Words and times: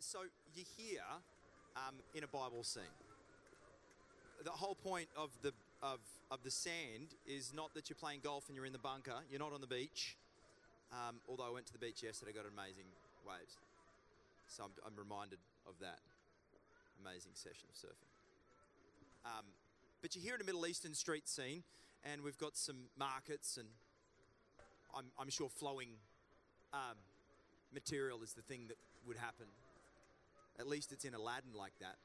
So 0.00 0.20
you're 0.54 0.64
here 0.76 1.02
um, 1.76 1.96
in 2.14 2.22
a 2.22 2.28
Bible 2.28 2.62
scene. 2.62 2.82
The 4.44 4.50
whole 4.50 4.76
point 4.76 5.08
of 5.16 5.30
the 5.42 5.52
of 5.82 5.98
of 6.30 6.42
the 6.44 6.50
sand 6.50 7.14
is 7.26 7.52
not 7.54 7.74
that 7.74 7.90
you're 7.90 7.98
playing 7.98 8.20
golf 8.22 8.44
and 8.46 8.54
you're 8.56 8.64
in 8.64 8.72
the 8.72 8.78
bunker. 8.78 9.16
You're 9.28 9.40
not 9.40 9.52
on 9.52 9.60
the 9.60 9.66
beach. 9.66 10.16
Um, 10.92 11.16
although 11.28 11.46
I 11.46 11.50
went 11.50 11.66
to 11.66 11.72
the 11.72 11.78
beach 11.78 12.02
yesterday, 12.02 12.32
got 12.32 12.44
amazing 12.46 12.86
waves. 13.26 13.58
So 14.46 14.64
I'm, 14.64 14.70
I'm 14.86 14.96
reminded 14.96 15.38
of 15.66 15.74
that 15.80 15.98
amazing 17.04 17.32
session 17.34 17.68
of 17.68 17.76
surfing. 17.76 18.08
Um, 19.26 19.44
but 20.00 20.14
you're 20.14 20.24
here 20.24 20.34
in 20.36 20.40
a 20.40 20.44
Middle 20.44 20.66
Eastern 20.66 20.94
street 20.94 21.28
scene, 21.28 21.64
and 22.04 22.22
we've 22.22 22.38
got 22.38 22.56
some 22.56 22.88
markets, 22.98 23.58
and 23.58 23.68
I'm, 24.96 25.06
I'm 25.18 25.28
sure 25.28 25.50
flowing 25.50 25.90
um, 26.72 26.96
material 27.74 28.22
is 28.22 28.32
the 28.32 28.42
thing 28.42 28.68
that 28.68 28.78
would 29.06 29.18
happen. 29.18 29.46
At 30.58 30.66
least 30.66 30.92
it's 30.92 31.04
in 31.04 31.14
Aladdin 31.14 31.52
like 31.54 31.72
that. 31.80 31.96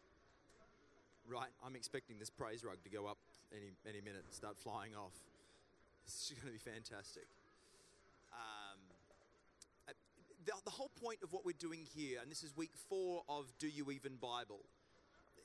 Right? 1.28 1.50
I'm 1.66 1.76
expecting 1.76 2.20
this 2.20 2.30
praise 2.30 2.64
rug 2.64 2.78
to 2.84 2.90
go 2.90 3.08
up 3.08 3.18
any, 3.52 3.72
any 3.88 4.02
minute 4.02 4.24
and 4.26 4.34
start 4.34 4.58
flying 4.58 4.96
off. 4.96 5.14
This 6.06 6.32
is 6.32 6.38
going 6.38 6.54
to 6.54 6.64
be 6.64 6.72
fantastic. 6.72 7.28
Um, 8.34 8.80
uh, 9.88 9.94
the, 10.46 10.52
the 10.66 10.72
whole 10.72 10.92
point 11.02 11.20
of 11.24 11.32
what 11.32 11.46
we're 11.46 11.54
doing 11.58 11.80
here, 11.96 12.20
and 12.22 12.30
this 12.30 12.44
is 12.44 12.56
week 12.56 12.74
four 12.90 13.24
of 13.30 13.46
Do 13.58 13.68
You 13.68 13.90
Even 13.92 14.18
Bible, 14.18 14.60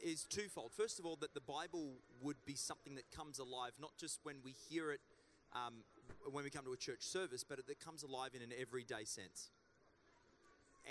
is 0.00 0.24
twofold. 0.24 0.72
First 0.72 0.98
of 0.98 1.06
all, 1.06 1.16
that 1.20 1.34
the 1.34 1.40
Bible 1.40 1.94
would 2.22 2.36
be 2.44 2.54
something 2.54 2.94
that 2.96 3.10
comes 3.10 3.38
alive, 3.38 3.72
not 3.80 3.92
just 3.98 4.20
when 4.22 4.36
we 4.44 4.52
hear 4.68 4.90
it 4.92 5.00
um, 5.54 5.74
when 6.30 6.44
we 6.44 6.50
come 6.50 6.64
to 6.64 6.72
a 6.72 6.76
church 6.76 7.02
service, 7.02 7.44
but 7.44 7.58
it 7.58 7.80
comes 7.84 8.02
alive 8.02 8.30
in 8.34 8.42
an 8.42 8.52
everyday 8.60 9.04
sense. 9.04 9.50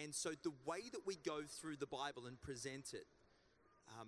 And 0.02 0.14
so 0.14 0.32
the 0.44 0.54
way 0.66 0.82
that 0.92 1.02
we 1.06 1.16
go 1.26 1.42
through 1.48 1.78
the 1.78 1.88
Bible 1.88 2.28
and 2.28 2.40
present 2.42 2.94
it, 2.94 3.08
um, 4.00 4.08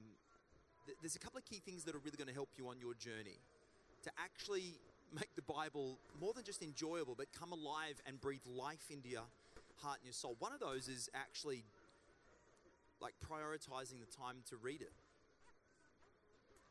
th- 0.86 0.98
there's 1.02 1.16
a 1.16 1.20
couple 1.20 1.40
of 1.40 1.46
key 1.46 1.62
things 1.66 1.84
that 1.86 1.96
are 1.96 2.00
really 2.00 2.18
going 2.18 2.28
to 2.28 2.34
help 2.34 2.50
you 2.58 2.68
on 2.68 2.80
your 2.80 2.94
journey 2.94 3.40
to 4.04 4.12
actually 4.24 4.78
make 5.14 5.36
the 5.36 5.42
Bible 5.42 5.98
more 6.22 6.34
than 6.34 6.44
just 6.44 6.62
enjoyable, 6.62 7.16
but 7.16 7.28
come 7.38 7.52
alive 7.52 8.00
and 8.06 8.22
breathe 8.22 8.46
life 8.46 8.86
into 8.92 9.10
your 9.10 9.26
heart 9.82 9.98
and 9.98 10.06
your 10.06 10.14
soul. 10.14 10.36
One 10.40 10.54
of 10.54 10.60
those 10.60 10.88
is 10.88 11.10
actually 11.16 11.64
like 13.02 13.16
prioritizing 13.26 14.00
the 14.00 14.12
time 14.16 14.38
to 14.50 14.58
read 14.58 14.82
it. 14.82 14.92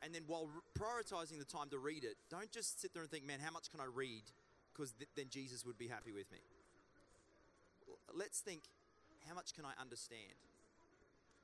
And 0.03 0.15
then 0.15 0.23
while 0.27 0.49
prioritizing 0.79 1.39
the 1.39 1.45
time 1.45 1.71
to 1.71 1.79
read 1.79 2.05
it, 2.05 2.17
don't 2.31 2.53
just 2.53 2.81
sit 2.81 2.95
there 2.95 3.03
and 3.03 3.11
think, 3.11 3.27
man, 3.27 3.41
how 3.43 3.51
much 3.51 3.71
can 3.71 3.81
I 3.81 3.87
read? 3.93 4.23
Because 4.73 4.93
th- 4.93 5.09
then 5.17 5.27
Jesus 5.29 5.65
would 5.67 5.77
be 5.77 5.89
happy 5.89 6.13
with 6.13 6.31
me. 6.31 6.39
Let's 8.15 8.41
think, 8.41 8.63
how 9.27 9.35
much 9.35 9.55
can 9.55 9.65
I 9.65 9.73
understand? 9.81 10.37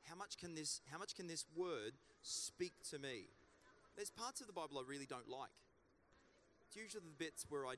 How 0.04 0.16
much 0.16 0.36
can 0.36 0.54
this 0.54 0.80
how 0.90 0.98
much 0.98 1.14
can 1.14 1.26
this 1.26 1.44
word 1.56 1.92
speak 2.22 2.72
to 2.90 2.98
me? 2.98 3.28
There's 3.96 4.10
parts 4.10 4.40
of 4.40 4.46
the 4.46 4.52
Bible 4.52 4.78
I 4.78 4.82
really 4.88 5.06
don't 5.06 5.28
like. 5.28 5.54
It's 6.66 6.76
usually 6.76 7.02
the 7.04 7.24
bits 7.24 7.46
where 7.48 7.66
I 7.66 7.74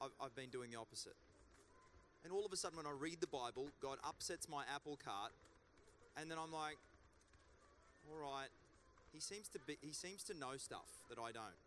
I've, 0.00 0.10
I've 0.20 0.34
been 0.34 0.50
doing 0.50 0.70
the 0.70 0.78
opposite. 0.78 1.16
And 2.24 2.32
all 2.32 2.44
of 2.44 2.52
a 2.52 2.56
sudden 2.56 2.76
when 2.76 2.86
I 2.86 2.92
read 2.98 3.20
the 3.20 3.28
Bible, 3.28 3.68
God 3.80 3.98
upsets 4.02 4.48
my 4.48 4.64
apple 4.74 4.98
cart 5.04 5.32
and 6.16 6.30
then 6.30 6.38
I'm 6.38 6.52
like, 6.52 6.78
all 8.10 8.18
right, 8.18 8.48
he 9.12 9.20
seems 9.20 9.48
to 9.50 9.58
be 9.66 9.76
he 9.80 9.92
seems 9.92 10.24
to 10.24 10.34
know 10.34 10.56
stuff 10.56 10.88
that 11.08 11.18
I 11.18 11.32
don't. 11.32 11.58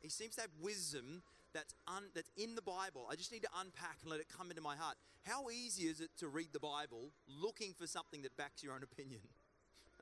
He 0.00 0.08
seems 0.08 0.36
to 0.36 0.42
have 0.42 0.50
wisdom 0.62 1.22
that's, 1.54 1.74
un, 1.86 2.04
that's 2.14 2.30
in 2.36 2.54
the 2.54 2.62
Bible. 2.62 3.06
I 3.10 3.16
just 3.16 3.32
need 3.32 3.42
to 3.42 3.48
unpack 3.60 3.98
and 4.02 4.10
let 4.10 4.20
it 4.20 4.26
come 4.28 4.50
into 4.50 4.62
my 4.62 4.76
heart. 4.76 4.96
How 5.24 5.50
easy 5.50 5.84
is 5.84 6.00
it 6.00 6.10
to 6.18 6.28
read 6.28 6.48
the 6.52 6.60
Bible 6.60 7.10
looking 7.26 7.74
for 7.74 7.86
something 7.86 8.22
that 8.22 8.36
backs 8.36 8.62
your 8.62 8.74
own 8.74 8.82
opinion? 8.82 9.20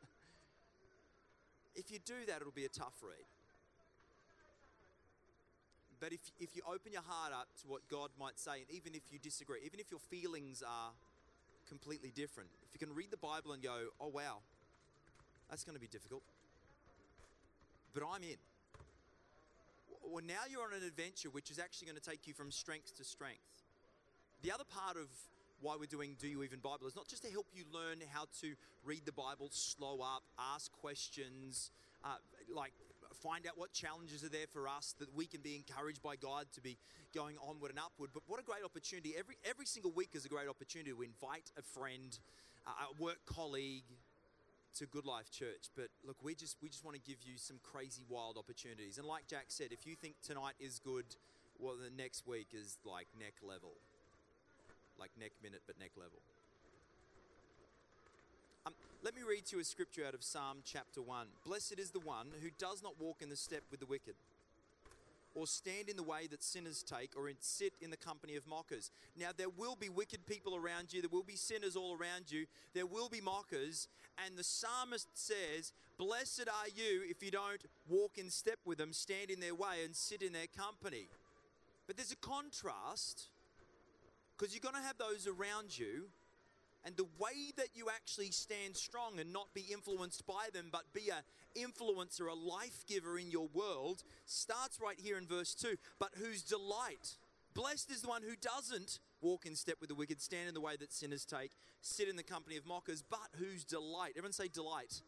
if 1.75 1.91
you 1.91 1.99
do 1.99 2.27
that, 2.27 2.41
it'll 2.41 2.53
be 2.53 2.65
a 2.65 2.69
tough 2.69 2.95
read. 3.03 3.27
But 5.99 6.13
if, 6.13 6.21
if 6.39 6.55
you 6.55 6.63
open 6.69 6.93
your 6.93 7.03
heart 7.03 7.33
up 7.33 7.49
to 7.63 7.69
what 7.69 7.89
God 7.89 8.11
might 8.21 8.39
say, 8.39 8.61
and 8.61 8.71
even 8.71 8.95
if 8.95 9.03
you 9.11 9.19
disagree, 9.19 9.61
even 9.65 9.81
if 9.81 9.91
your 9.91 10.01
feelings 10.01 10.63
are 10.67 10.93
completely 11.67 12.13
different, 12.15 12.51
if 12.63 12.79
you 12.79 12.87
can 12.87 12.95
read 12.95 13.11
the 13.11 13.17
Bible 13.17 13.53
and 13.53 13.63
go, 13.63 13.89
oh 14.01 14.09
wow, 14.09 14.39
that's 15.49 15.65
going 15.65 15.75
to 15.75 15.81
be 15.81 15.87
difficult, 15.87 16.23
but 17.95 18.03
I'm 18.03 18.23
in 18.23 18.37
well, 20.11 20.25
now 20.27 20.45
you're 20.49 20.63
on 20.63 20.73
an 20.73 20.87
adventure 20.87 21.31
which 21.31 21.51
is 21.51 21.59
actually 21.59 21.87
going 21.87 21.99
to 21.99 22.11
take 22.11 22.27
you 22.27 22.35
from 22.35 22.51
strength 22.51 22.97
to 22.99 23.05
strength. 23.05 23.65
The 24.43 24.53
other 24.53 24.65
part 24.65 24.97
of 24.97 25.09
why 25.61 25.77
we're 25.79 25.87
doing 25.87 26.17
Do 26.19 26.29
You 26.29 26.43
Even 26.43 26.61
Bible 26.61 26.87
is 26.87 26.95
not 26.95 27.09
just 27.09 27.25
to 27.25 27.31
help 27.31 27.47
you 27.55 27.65
learn 27.73 27.99
how 28.13 28.27
to 28.41 28.55
read 28.85 29.07
the 29.07 29.13
Bible, 29.13 29.49
slow 29.51 30.01
up, 30.01 30.23
ask 30.39 30.71
questions, 30.73 31.71
uh, 32.05 32.17
like 32.55 32.73
find 33.23 33.47
out 33.47 33.57
what 33.57 33.73
challenges 33.73 34.23
are 34.23 34.29
there 34.29 34.47
for 34.53 34.69
us 34.69 34.95
that 34.99 35.15
we 35.15 35.27
can 35.27 35.41
be 35.41 35.57
encouraged 35.57 36.03
by 36.03 36.17
God 36.17 36.47
to 36.55 36.61
be 36.61 36.77
going 37.15 37.37
onward 37.43 37.71
and 37.71 37.81
upward. 37.81 38.11
But 38.13 38.23
what 38.27 38.39
a 38.39 38.43
great 38.43 38.65
opportunity! 38.65 39.15
Every 39.19 39.37
every 39.45 39.67
single 39.67 39.91
week 39.91 40.11
is 40.13 40.25
a 40.25 40.29
great 40.29 40.49
opportunity 40.49 40.91
to 40.91 41.03
invite 41.03 41.51
a 41.59 41.63
friend, 41.63 42.17
uh, 42.67 42.71
a 42.91 43.03
work 43.03 43.19
colleague, 43.27 43.85
to 44.79 44.87
Good 44.87 45.07
Life 45.07 45.31
Church. 45.31 45.71
But 45.75 45.89
look, 46.07 46.17
we 46.23 46.35
just 46.35 46.57
we 46.63 46.69
just 46.69 46.85
want 46.85 46.97
to 46.97 47.03
give 47.03 47.23
you 47.25 47.37
some 47.37 47.57
crazy 47.63 48.03
wild 48.09 48.37
opportunities. 48.37 48.99
And 48.99 49.07
like 49.07 49.27
Jack 49.27 49.47
said, 49.49 49.69
if 49.71 49.87
you 49.87 49.95
think 49.95 50.15
tonight 50.23 50.55
is 50.61 50.81
good, 50.85 51.05
well, 51.59 51.75
the 51.77 51.91
next 51.97 52.27
week 52.27 52.49
is 52.53 52.77
like 52.85 53.07
neck 53.19 53.35
level, 53.43 53.73
like 54.99 55.11
neck 55.19 55.33
minute, 55.43 55.63
but 55.67 55.79
neck 55.81 55.93
level. 55.97 56.19
Um, 58.67 58.75
let 59.03 59.15
me 59.15 59.23
read 59.27 59.47
to 59.47 59.57
you 59.57 59.63
a 59.63 59.65
scripture 59.65 60.05
out 60.07 60.15
of 60.15 60.23
Psalm 60.23 60.59
chapter 60.65 61.01
1. 61.01 61.27
Blessed 61.47 61.79
is 61.79 61.91
the 61.91 62.01
one 62.01 62.27
who 62.43 62.49
does 62.59 62.83
not 62.83 63.01
walk 63.01 63.23
in 63.23 63.31
the 63.31 63.37
step 63.37 63.63
with 63.71 63.81
the 63.81 63.87
wicked 63.87 64.15
or 65.37 65.47
stand 65.47 65.89
in 65.89 65.97
the 65.97 66.03
way 66.03 66.27
that 66.31 66.43
sinners 66.43 66.83
take, 66.83 67.11
or 67.15 67.31
sit 67.41 67.75
in 67.83 67.91
the 67.91 67.97
company 67.97 68.37
of 68.37 68.47
mockers. 68.47 68.91
Now, 69.21 69.29
there 69.37 69.51
will 69.51 69.77
be 69.77 69.91
wicked 69.91 70.27
people 70.27 70.57
around 70.57 70.93
you, 70.93 71.03
there 71.03 71.11
will 71.13 71.23
be 71.23 71.37
sinners 71.37 71.77
all 71.77 71.95
around 71.95 72.33
you, 72.33 72.47
there 72.75 72.87
will 72.87 73.11
be 73.11 73.21
mockers, 73.21 73.87
and 74.25 74.37
the 74.37 74.45
psalmist 74.45 75.09
says, 75.15 75.73
Blessed 75.99 76.49
are 76.49 76.69
you 76.75 77.03
if 77.09 77.23
you 77.23 77.31
don't 77.31 77.65
walk 77.89 78.19
in 78.19 78.31
step 78.31 78.59
with 78.65 78.79
them, 78.79 78.93
stand 78.93 79.31
in 79.31 79.41
their 79.41 79.55
way, 79.55 79.85
and 79.85 79.97
sit 79.97 80.23
in 80.23 80.33
their 80.33 80.47
company. 80.47 81.09
But 81.87 81.97
there's 81.97 82.13
a 82.13 82.17
contrast, 82.17 83.29
because 84.37 84.55
you're 84.55 84.61
going 84.61 84.81
to 84.81 84.87
have 84.87 84.99
those 84.99 85.27
around 85.27 85.79
you 85.79 86.05
and 86.85 86.97
the 86.97 87.07
way 87.19 87.53
that 87.57 87.69
you 87.75 87.89
actually 87.89 88.31
stand 88.31 88.77
strong 88.77 89.19
and 89.19 89.33
not 89.33 89.53
be 89.55 89.65
influenced 89.73 90.25
by 90.27 90.49
them, 90.53 90.69
but 90.71 90.93
be 90.93 91.11
a 91.11 91.25
influencer, 91.59 92.31
a 92.31 92.35
life 92.35 92.85
giver 92.87 93.19
in 93.19 93.31
your 93.31 93.49
world, 93.53 94.05
starts 94.25 94.79
right 94.81 94.99
here 95.01 95.19
in 95.19 95.27
verse 95.27 95.55
2. 95.55 95.77
But 95.99 96.11
whose 96.17 96.43
delight, 96.43 97.17
blessed 97.55 97.91
is 97.91 98.03
the 98.03 98.09
one 98.09 98.23
who 98.23 98.37
doesn't 98.41 99.01
walk 99.21 99.47
in 99.47 99.55
step 99.55 99.77
with 99.81 99.89
the 99.89 99.95
wicked, 99.95 100.21
stand 100.21 100.49
in 100.49 100.55
the 100.55 100.61
way 100.61 100.77
that 100.79 100.93
sinners 100.93 101.25
take, 101.25 101.53
sit 101.81 102.09
in 102.09 102.17
the 102.17 102.23
company 102.23 102.57
of 102.57 102.67
mockers, 102.67 103.03
but 103.03 103.29
whose 103.39 103.65
delight, 103.65 104.13
everyone 104.17 104.33
say 104.33 104.49
delight. 104.49 105.03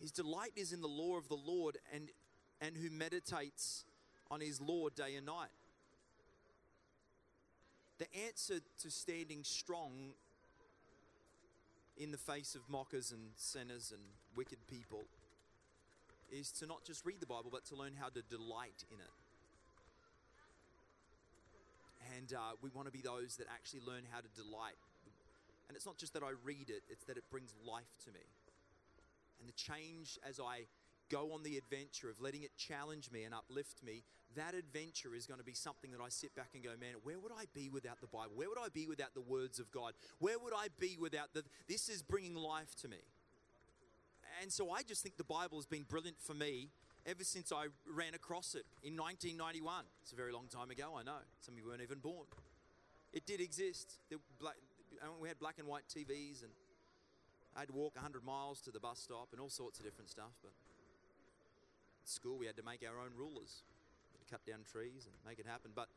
His 0.00 0.10
delight 0.10 0.52
is 0.56 0.72
in 0.72 0.80
the 0.80 0.88
law 0.88 1.16
of 1.16 1.28
the 1.28 1.36
Lord 1.36 1.78
and, 1.94 2.08
and 2.60 2.76
who 2.76 2.90
meditates 2.90 3.84
on 4.30 4.40
his 4.40 4.60
law 4.60 4.88
day 4.88 5.14
and 5.16 5.26
night. 5.26 5.50
The 7.98 8.06
answer 8.26 8.60
to 8.80 8.90
standing 8.90 9.44
strong 9.44 10.14
in 11.96 12.10
the 12.10 12.18
face 12.18 12.54
of 12.54 12.62
mockers 12.68 13.12
and 13.12 13.30
sinners 13.36 13.92
and 13.92 14.02
wicked 14.34 14.58
people 14.66 15.04
is 16.32 16.50
to 16.52 16.66
not 16.66 16.84
just 16.84 17.04
read 17.04 17.20
the 17.20 17.26
Bible, 17.26 17.50
but 17.52 17.64
to 17.66 17.76
learn 17.76 17.92
how 17.98 18.08
to 18.08 18.22
delight 18.22 18.84
in 18.90 18.98
it. 18.98 19.10
And 22.16 22.32
uh, 22.32 22.58
we 22.60 22.70
want 22.70 22.86
to 22.88 22.92
be 22.92 23.02
those 23.02 23.36
that 23.36 23.46
actually 23.52 23.80
learn 23.86 24.02
how 24.10 24.20
to 24.20 24.28
delight. 24.34 24.78
And 25.68 25.76
it's 25.76 25.86
not 25.86 25.96
just 25.96 26.12
that 26.14 26.22
I 26.22 26.32
read 26.44 26.68
it, 26.68 26.82
it's 26.90 27.04
that 27.04 27.16
it 27.16 27.24
brings 27.30 27.54
life 27.64 27.94
to 28.04 28.12
me. 28.12 28.26
And 29.40 29.48
the 29.48 29.54
change 29.54 30.18
as 30.28 30.38
I 30.38 30.66
go 31.10 31.32
on 31.32 31.42
the 31.42 31.56
adventure 31.56 32.08
of 32.08 32.20
letting 32.20 32.42
it 32.42 32.56
challenge 32.56 33.10
me 33.10 33.24
and 33.24 33.34
uplift 33.34 33.82
me, 33.84 34.02
that 34.36 34.54
adventure 34.54 35.14
is 35.14 35.26
going 35.26 35.38
to 35.38 35.44
be 35.44 35.54
something 35.54 35.90
that 35.92 36.00
I 36.00 36.08
sit 36.08 36.34
back 36.34 36.50
and 36.54 36.64
go, 36.64 36.70
man, 36.80 36.94
where 37.02 37.18
would 37.18 37.32
I 37.32 37.44
be 37.54 37.68
without 37.68 38.00
the 38.00 38.06
Bible? 38.06 38.32
Where 38.34 38.48
would 38.48 38.58
I 38.58 38.68
be 38.72 38.86
without 38.86 39.14
the 39.14 39.20
words 39.20 39.58
of 39.58 39.70
God? 39.70 39.92
Where 40.18 40.38
would 40.38 40.54
I 40.54 40.68
be 40.80 40.96
without 40.98 41.34
the, 41.34 41.42
this 41.68 41.88
is 41.88 42.02
bringing 42.02 42.34
life 42.34 42.74
to 42.82 42.88
me. 42.88 43.04
And 44.40 44.50
so 44.50 44.70
I 44.70 44.82
just 44.82 45.02
think 45.02 45.16
the 45.18 45.24
Bible 45.24 45.58
has 45.58 45.66
been 45.66 45.82
brilliant 45.82 46.18
for 46.20 46.34
me 46.34 46.70
ever 47.06 47.24
since 47.24 47.52
I 47.52 47.66
ran 47.86 48.14
across 48.14 48.54
it 48.54 48.64
in 48.82 48.96
1991. 48.96 49.84
It's 50.02 50.12
a 50.12 50.16
very 50.16 50.32
long 50.32 50.46
time 50.48 50.70
ago, 50.70 50.94
I 50.98 51.02
know. 51.02 51.18
Some 51.40 51.54
of 51.54 51.58
you 51.58 51.66
weren't 51.66 51.82
even 51.82 51.98
born. 51.98 52.26
It 53.12 53.26
did 53.26 53.40
exist. 53.40 53.98
We 55.20 55.28
had 55.28 55.38
black 55.38 55.58
and 55.58 55.66
white 55.66 55.84
TVs 55.88 56.42
and 56.42 56.52
I 57.56 57.60
had 57.60 57.68
to 57.68 57.74
walk 57.74 57.94
100 57.96 58.24
miles 58.24 58.60
to 58.62 58.70
the 58.70 58.80
bus 58.80 58.98
stop 59.00 59.28
and 59.32 59.40
all 59.40 59.50
sorts 59.50 59.78
of 59.78 59.84
different 59.84 60.08
stuff, 60.08 60.32
but 60.42 60.52
at 62.02 62.08
school 62.08 62.38
we 62.38 62.46
had 62.46 62.56
to 62.56 62.62
make 62.62 62.84
our 62.86 62.98
own 62.98 63.10
rulers. 63.16 63.62
To 64.18 64.30
cut 64.30 64.46
down 64.46 64.60
trees 64.70 65.06
and 65.06 65.14
make 65.26 65.40
it 65.40 65.46
happen. 65.46 65.72
But, 65.74 65.88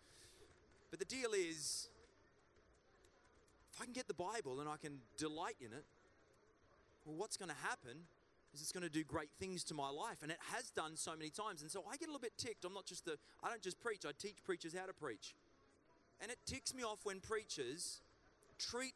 but 0.89 0.99
the 0.99 1.05
deal 1.05 1.31
is, 1.33 1.89
if 3.71 3.79
I 3.81 3.85
can 3.85 3.93
get 3.93 4.07
the 4.07 4.15
Bible 4.15 4.59
and 4.59 4.67
I 4.67 4.77
can 4.77 4.99
delight 5.17 5.57
in 5.59 5.71
it, 5.73 5.85
well, 7.05 7.15
what's 7.15 7.37
going 7.37 7.49
to 7.49 7.67
happen 7.67 8.07
is 8.55 8.61
it's 8.61 8.71
going 8.71 8.83
to 8.83 8.89
do 8.89 9.03
great 9.03 9.29
things 9.39 9.63
to 9.65 9.73
my 9.73 9.89
life. 9.89 10.23
And 10.23 10.31
it 10.31 10.39
has 10.53 10.71
done 10.71 10.95
so 10.95 11.11
many 11.11 11.29
times. 11.29 11.61
And 11.61 11.69
so 11.69 11.83
I 11.91 11.97
get 11.97 12.07
a 12.07 12.11
little 12.11 12.21
bit 12.21 12.37
ticked. 12.37 12.63
I'm 12.65 12.73
not 12.73 12.85
just 12.85 13.05
the, 13.05 13.17
I 13.43 13.49
don't 13.49 13.61
just 13.61 13.79
preach, 13.81 14.05
I 14.05 14.11
teach 14.17 14.37
preachers 14.43 14.73
how 14.77 14.85
to 14.85 14.93
preach. 14.93 15.35
And 16.21 16.31
it 16.31 16.37
ticks 16.45 16.73
me 16.73 16.83
off 16.83 16.99
when 17.03 17.19
preachers 17.19 17.99
treat 18.57 18.93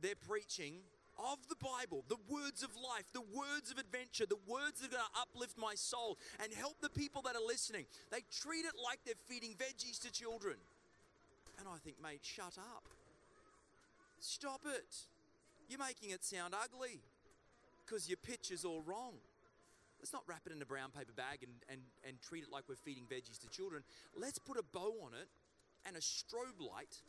their 0.00 0.14
preaching 0.14 0.74
of 1.18 1.38
the 1.48 1.56
Bible, 1.56 2.04
the 2.08 2.18
words 2.28 2.62
of 2.62 2.70
life, 2.76 3.04
the 3.12 3.22
words 3.22 3.70
of 3.70 3.78
adventure, 3.78 4.26
the 4.26 4.38
words 4.46 4.80
that 4.80 4.88
are 4.88 4.96
going 4.96 5.04
to 5.14 5.20
uplift 5.20 5.58
my 5.58 5.74
soul 5.74 6.18
and 6.42 6.52
help 6.52 6.80
the 6.80 6.88
people 6.88 7.22
that 7.22 7.34
are 7.36 7.46
listening. 7.46 7.86
They 8.10 8.22
treat 8.30 8.64
it 8.64 8.74
like 8.82 9.00
they're 9.04 9.14
feeding 9.26 9.54
veggies 9.54 10.00
to 10.02 10.12
children. 10.12 10.56
And 11.58 11.68
I 11.68 11.78
think, 11.84 11.96
mate, 12.02 12.20
shut 12.22 12.58
up. 12.58 12.84
Stop 14.20 14.62
it. 14.66 14.96
You're 15.68 15.78
making 15.78 16.10
it 16.10 16.24
sound 16.24 16.54
ugly 16.54 17.00
because 17.84 18.08
your 18.08 18.16
pitch 18.16 18.50
is 18.50 18.64
all 18.64 18.80
wrong. 18.82 19.14
Let's 20.00 20.12
not 20.12 20.22
wrap 20.26 20.42
it 20.46 20.52
in 20.52 20.60
a 20.60 20.66
brown 20.66 20.90
paper 20.90 21.12
bag 21.16 21.40
and, 21.42 21.52
and, 21.68 21.80
and 22.06 22.20
treat 22.20 22.44
it 22.44 22.52
like 22.52 22.64
we're 22.68 22.76
feeding 22.76 23.04
veggies 23.04 23.40
to 23.40 23.48
children. 23.48 23.82
Let's 24.16 24.38
put 24.38 24.58
a 24.58 24.62
bow 24.62 24.92
on 25.04 25.14
it 25.14 25.28
and 25.86 25.96
a 25.96 26.00
strobe 26.00 26.60
light. 26.60 27.00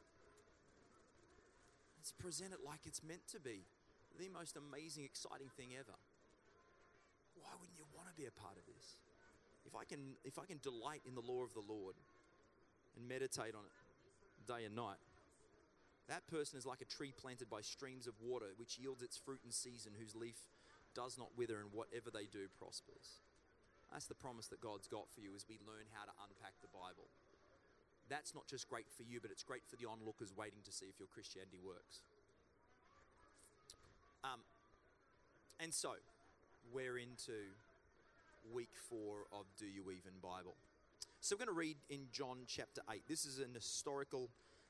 Let's 1.99 2.11
present 2.11 2.53
it 2.53 2.59
like 2.63 2.85
it's 2.85 3.03
meant 3.03 3.27
to 3.31 3.39
be. 3.39 3.67
The 4.17 4.29
most 4.29 4.55
amazing, 4.55 5.03
exciting 5.03 5.51
thing 5.57 5.75
ever. 5.75 5.97
Why 7.35 7.51
wouldn't 7.59 7.77
you 7.77 7.83
want 7.91 8.07
to 8.07 8.15
be 8.15 8.27
a 8.27 8.31
part 8.31 8.55
of 8.55 8.63
this? 8.63 8.95
If 9.65 9.75
I 9.75 9.83
can, 9.83 10.15
if 10.23 10.39
I 10.39 10.45
can 10.45 10.59
delight 10.63 11.01
in 11.03 11.15
the 11.15 11.25
law 11.25 11.43
of 11.43 11.53
the 11.53 11.65
Lord 11.67 11.95
and 12.95 13.09
meditate 13.09 13.59
on 13.59 13.67
it 13.67 13.75
day 14.47 14.63
and 14.63 14.75
night, 14.75 15.03
that 16.07 16.27
person 16.27 16.57
is 16.57 16.65
like 16.65 16.79
a 16.79 16.85
tree 16.85 17.11
planted 17.11 17.49
by 17.49 17.59
streams 17.59 18.07
of 18.07 18.13
water, 18.21 18.55
which 18.55 18.77
yields 18.77 19.01
its 19.01 19.17
fruit 19.17 19.41
in 19.43 19.51
season, 19.51 19.91
whose 19.99 20.15
leaf 20.15 20.37
does 20.95 21.19
not 21.19 21.29
wither, 21.37 21.59
and 21.59 21.69
whatever 21.75 22.09
they 22.09 22.25
do 22.25 22.47
prospers. 22.57 23.21
That's 23.91 24.07
the 24.07 24.17
promise 24.17 24.47
that 24.47 24.59
God's 24.59 24.87
got 24.87 25.11
for 25.13 25.21
you 25.21 25.35
as 25.35 25.45
we 25.47 25.59
learn 25.67 25.85
how 25.93 26.07
to 26.07 26.15
unpack 26.23 26.57
the 26.63 26.71
Bible. 26.73 27.11
That's 28.09 28.33
not 28.33 28.47
just 28.47 28.69
great 28.69 28.87
for 28.95 29.03
you, 29.03 29.19
but 29.21 29.31
it's 29.31 29.43
great 29.43 29.63
for 29.67 29.75
the 29.75 29.85
onlookers 29.85 30.33
waiting 30.35 30.59
to 30.65 30.71
see 30.71 30.85
if 30.85 30.99
your 30.99 31.07
Christianity 31.07 31.59
works. 31.63 32.01
Um, 34.23 34.41
and 35.59 35.73
so, 35.73 35.93
we're 36.73 36.97
into 36.97 37.53
week 38.53 38.73
four 38.89 39.25
of 39.31 39.45
Do 39.57 39.65
You 39.65 39.91
Even 39.91 40.17
Bible. 40.21 40.55
So, 41.21 41.35
we're 41.35 41.45
going 41.45 41.55
to 41.55 41.59
read 41.59 41.77
in 41.89 42.07
John 42.11 42.45
chapter 42.47 42.81
8. 42.89 43.03
This 43.07 43.25
is 43.25 43.39
an 43.39 43.53
historical 43.53 44.29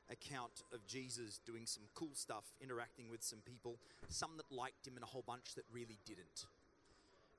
account 0.09 0.63
of 0.73 0.85
Jesus 0.85 1.39
doing 1.45 1.65
some 1.65 1.83
cool 1.93 2.13
stuff, 2.13 2.43
interacting 2.61 3.09
with 3.09 3.23
some 3.23 3.39
people, 3.39 3.77
some 4.09 4.37
that 4.37 4.51
liked 4.51 4.87
him 4.87 4.95
and 4.95 5.03
a 5.03 5.07
whole 5.07 5.23
bunch 5.25 5.55
that 5.55 5.65
really 5.71 5.99
didn't. 6.05 6.45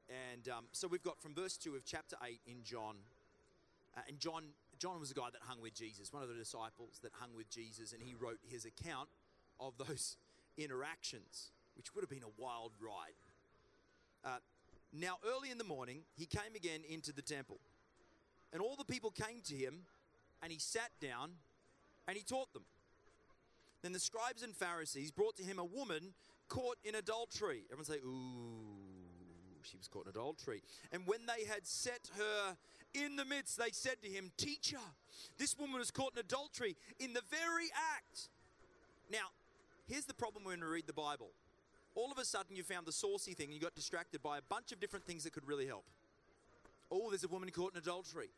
And 0.09 0.49
um, 0.49 0.65
so 0.73 0.89
we've 0.89 1.03
got 1.03 1.21
from 1.21 1.35
verse 1.35 1.57
2 1.57 1.75
of 1.75 1.85
chapter 1.85 2.17
8 2.25 2.41
in 2.47 2.63
John. 2.63 2.97
Uh, 3.97 4.01
and 4.09 4.19
John, 4.19 4.45
John 4.79 5.01
was 5.01 5.11
a 5.11 5.15
guy 5.15 5.29
that 5.33 5.43
hung 5.43 5.61
with 5.61 5.75
Jesus, 5.75 6.13
one 6.13 6.23
of 6.23 6.29
the 6.29 6.35
disciples 6.35 7.01
that 7.03 7.13
hung 7.15 7.31
with 7.37 7.51
Jesus, 7.51 7.93
and 7.93 8.03
he 8.03 8.15
wrote 8.15 8.39
his 8.49 8.65
account 8.65 9.09
of 9.59 9.75
those 9.79 10.17
interactions, 10.59 11.51
which 11.77 11.95
would 11.95 12.03
have 12.03 12.11
been 12.11 12.23
a 12.23 12.41
wild 12.41 12.73
ride. 12.81 13.17
Uh, 14.25 14.39
now, 14.93 15.17
early 15.27 15.51
in 15.51 15.59
the 15.59 15.65
morning, 15.65 16.01
he 16.17 16.27
came 16.27 16.55
again 16.55 16.81
into 16.89 17.13
the 17.13 17.23
temple, 17.23 17.59
and 18.53 18.63
all 18.63 18.77
the 18.77 18.85
people 18.85 19.11
came 19.11 19.41
to 19.45 19.55
him, 19.55 19.83
and 20.43 20.53
he 20.53 20.59
sat 20.59 20.91
down 21.01 21.33
and 22.07 22.17
he 22.17 22.23
taught 22.23 22.53
them. 22.53 22.65
Then 23.83 23.93
the 23.93 24.01
scribes 24.01 24.43
and 24.43 24.55
Pharisees 24.55 25.11
brought 25.11 25.37
to 25.37 25.43
him 25.43 25.59
a 25.59 25.65
woman 25.65 26.15
caught 26.49 26.77
in 26.85 26.95
adultery. 26.95 27.63
Everyone 27.71 27.85
say, 27.85 27.99
Ooh, 28.05 29.63
she 29.63 29.77
was 29.77 29.89
caught 29.89 30.07
in 30.07 30.11
adultery. 30.11 30.63
And 30.93 31.07
when 31.07 31.21
they 31.27 31.45
had 31.45 31.67
set 31.67 32.11
her 32.17 32.57
in 32.95 33.17
the 33.17 33.25
midst, 33.25 33.59
they 33.59 33.71
said 33.71 33.97
to 34.03 34.09
him, 34.09 34.31
Teacher, 34.37 34.79
this 35.39 35.59
woman 35.59 35.79
was 35.79 35.91
caught 35.91 36.13
in 36.13 36.19
adultery 36.19 36.77
in 36.99 37.13
the 37.13 37.23
very 37.31 37.69
act. 37.97 38.29
Now, 39.11 39.29
here's 39.89 40.05
the 40.05 40.15
problem 40.15 40.45
when 40.45 40.61
we 40.61 40.67
read 40.67 40.87
the 40.87 40.93
Bible. 40.93 41.31
All 41.95 42.13
of 42.13 42.19
a 42.19 42.25
sudden, 42.25 42.57
you 42.57 42.63
found 42.63 42.87
the 42.87 42.93
saucy 42.93 43.35
thing 43.35 43.47
and 43.47 43.55
you 43.55 43.61
got 43.61 43.75
distracted 43.75 44.23
by 44.23 44.39
a 44.39 44.43
bunch 44.49 44.73
of 44.73 44.81
different 44.81 45.07
things 45.07 45.25
that 45.25 45.33
could 45.33 45.47
really 45.47 45.67
help. 45.67 45.85
Oh, 46.91 47.11
there's 47.11 47.25
a 47.25 47.29
woman 47.29 47.51
caught 47.51 47.73
in 47.73 47.79
adultery. 47.79 48.29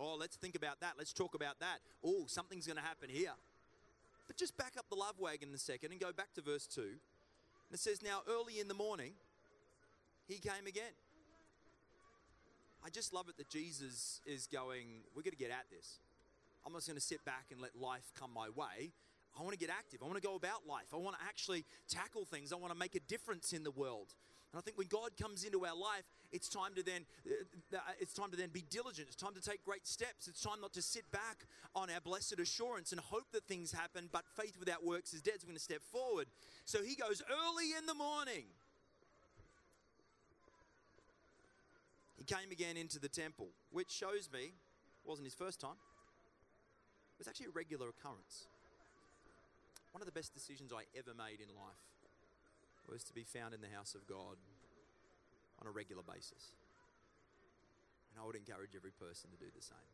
Oh, 0.00 0.16
let's 0.18 0.36
think 0.36 0.54
about 0.54 0.80
that. 0.80 0.94
Let's 0.96 1.12
talk 1.12 1.34
about 1.34 1.60
that. 1.60 1.80
Oh, 2.02 2.24
something's 2.26 2.66
going 2.66 2.78
to 2.78 2.82
happen 2.82 3.10
here. 3.10 3.32
But 4.26 4.36
just 4.36 4.56
back 4.56 4.74
up 4.78 4.86
the 4.88 4.96
love 4.96 5.18
wagon 5.18 5.50
a 5.54 5.58
second 5.58 5.92
and 5.92 6.00
go 6.00 6.12
back 6.12 6.32
to 6.34 6.40
verse 6.40 6.66
2. 6.66 6.80
And 6.80 6.88
it 7.72 7.80
says, 7.80 8.02
Now 8.02 8.22
early 8.28 8.60
in 8.60 8.68
the 8.68 8.74
morning, 8.74 9.12
he 10.26 10.38
came 10.38 10.66
again. 10.66 10.94
I 12.82 12.88
just 12.88 13.12
love 13.12 13.28
it 13.28 13.36
that 13.36 13.50
Jesus 13.50 14.22
is 14.24 14.46
going, 14.46 15.02
We're 15.14 15.22
going 15.22 15.32
to 15.32 15.38
get 15.38 15.50
at 15.50 15.66
this. 15.70 15.98
I'm 16.64 16.72
not 16.72 16.86
going 16.86 16.96
to 16.96 17.02
sit 17.02 17.24
back 17.24 17.46
and 17.50 17.60
let 17.60 17.76
life 17.78 18.12
come 18.18 18.30
my 18.32 18.48
way. 18.48 18.92
I 19.38 19.42
want 19.42 19.52
to 19.52 19.58
get 19.58 19.70
active. 19.70 20.00
I 20.02 20.06
want 20.06 20.20
to 20.20 20.26
go 20.26 20.34
about 20.34 20.66
life. 20.66 20.86
I 20.92 20.96
want 20.96 21.16
to 21.18 21.22
actually 21.26 21.64
tackle 21.88 22.24
things. 22.24 22.52
I 22.52 22.56
want 22.56 22.72
to 22.72 22.78
make 22.78 22.94
a 22.94 23.00
difference 23.00 23.52
in 23.52 23.62
the 23.62 23.70
world. 23.70 24.14
And 24.52 24.58
I 24.58 24.62
think 24.62 24.76
when 24.76 24.88
God 24.88 25.10
comes 25.20 25.44
into 25.44 25.64
our 25.64 25.76
life, 25.76 26.02
it's 26.32 26.48
time 26.48 26.74
to 26.74 26.82
then 26.82 27.06
uh, 27.24 27.76
uh, 27.76 27.80
it's 28.00 28.12
time 28.12 28.30
to 28.32 28.36
then 28.36 28.48
be 28.52 28.64
diligent. 28.68 29.06
It's 29.06 29.16
time 29.16 29.34
to 29.34 29.40
take 29.40 29.64
great 29.64 29.86
steps. 29.86 30.26
It's 30.26 30.40
time 30.40 30.60
not 30.60 30.72
to 30.72 30.82
sit 30.82 31.10
back 31.12 31.46
on 31.74 31.88
our 31.88 32.00
blessed 32.00 32.40
assurance 32.40 32.90
and 32.90 33.00
hope 33.00 33.30
that 33.32 33.44
things 33.44 33.70
happen, 33.70 34.08
but 34.10 34.24
faith 34.36 34.56
without 34.58 34.84
works 34.84 35.14
is 35.14 35.22
dead. 35.22 35.34
So 35.38 35.46
we're 35.46 35.52
going 35.52 35.58
to 35.58 35.62
step 35.62 35.82
forward. 35.92 36.26
So 36.64 36.82
he 36.82 36.96
goes 36.96 37.22
early 37.30 37.70
in 37.78 37.86
the 37.86 37.94
morning. 37.94 38.44
He 42.18 42.24
came 42.24 42.50
again 42.50 42.76
into 42.76 42.98
the 42.98 43.08
temple, 43.08 43.48
which 43.70 43.90
shows 43.90 44.28
me 44.32 44.52
wasn't 45.04 45.26
his 45.26 45.34
first 45.34 45.60
time. 45.60 45.78
It 47.14 47.18
was 47.18 47.28
actually 47.28 47.46
a 47.46 47.50
regular 47.50 47.88
occurrence. 47.88 48.48
One 49.92 50.02
of 50.02 50.06
the 50.06 50.12
best 50.12 50.34
decisions 50.34 50.72
I 50.72 50.84
ever 50.98 51.14
made 51.14 51.40
in 51.40 51.48
life 51.54 51.80
was 52.90 53.04
to 53.04 53.14
be 53.14 53.22
found 53.22 53.54
in 53.54 53.62
the 53.62 53.70
house 53.70 53.94
of 53.94 54.06
God 54.06 54.34
on 55.62 55.66
a 55.66 55.70
regular 55.70 56.02
basis. 56.02 56.50
And 58.10 58.18
I 58.18 58.26
would 58.26 58.34
encourage 58.34 58.74
every 58.74 58.90
person 58.90 59.30
to 59.30 59.38
do 59.38 59.50
the 59.54 59.62
same. 59.62 59.90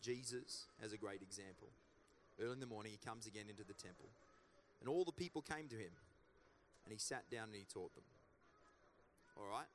Jesus 0.00 0.64
has 0.80 0.92
a 0.92 0.96
great 0.96 1.20
example. 1.20 1.68
Early 2.40 2.56
in 2.56 2.60
the 2.60 2.66
morning, 2.66 2.92
he 2.92 3.06
comes 3.06 3.26
again 3.26 3.50
into 3.50 3.64
the 3.64 3.76
temple, 3.76 4.08
and 4.80 4.88
all 4.88 5.04
the 5.04 5.12
people 5.12 5.42
came 5.42 5.68
to 5.68 5.76
him, 5.76 5.92
and 6.84 6.92
he 6.92 6.98
sat 6.98 7.28
down 7.30 7.52
and 7.52 7.54
he 7.54 7.68
taught 7.68 7.94
them. 7.94 8.08
All 9.36 9.44
right, 9.44 9.68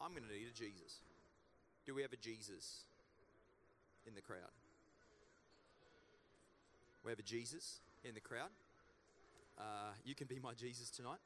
I'm 0.00 0.12
going 0.12 0.22
to 0.22 0.32
need 0.32 0.46
a 0.46 0.54
Jesus. 0.54 1.02
Do 1.84 1.94
we 1.94 2.02
have 2.02 2.12
a 2.12 2.16
Jesus 2.16 2.86
in 4.06 4.14
the 4.14 4.22
crowd? 4.22 4.54
We 7.04 7.10
have 7.10 7.18
a 7.18 7.22
Jesus 7.22 7.80
in 8.04 8.14
the 8.14 8.20
crowd. 8.20 8.50
Uh, 9.58 9.92
you 10.04 10.14
can 10.14 10.26
be 10.26 10.38
my 10.38 10.52
Jesus 10.54 10.90
tonight. 10.90 11.20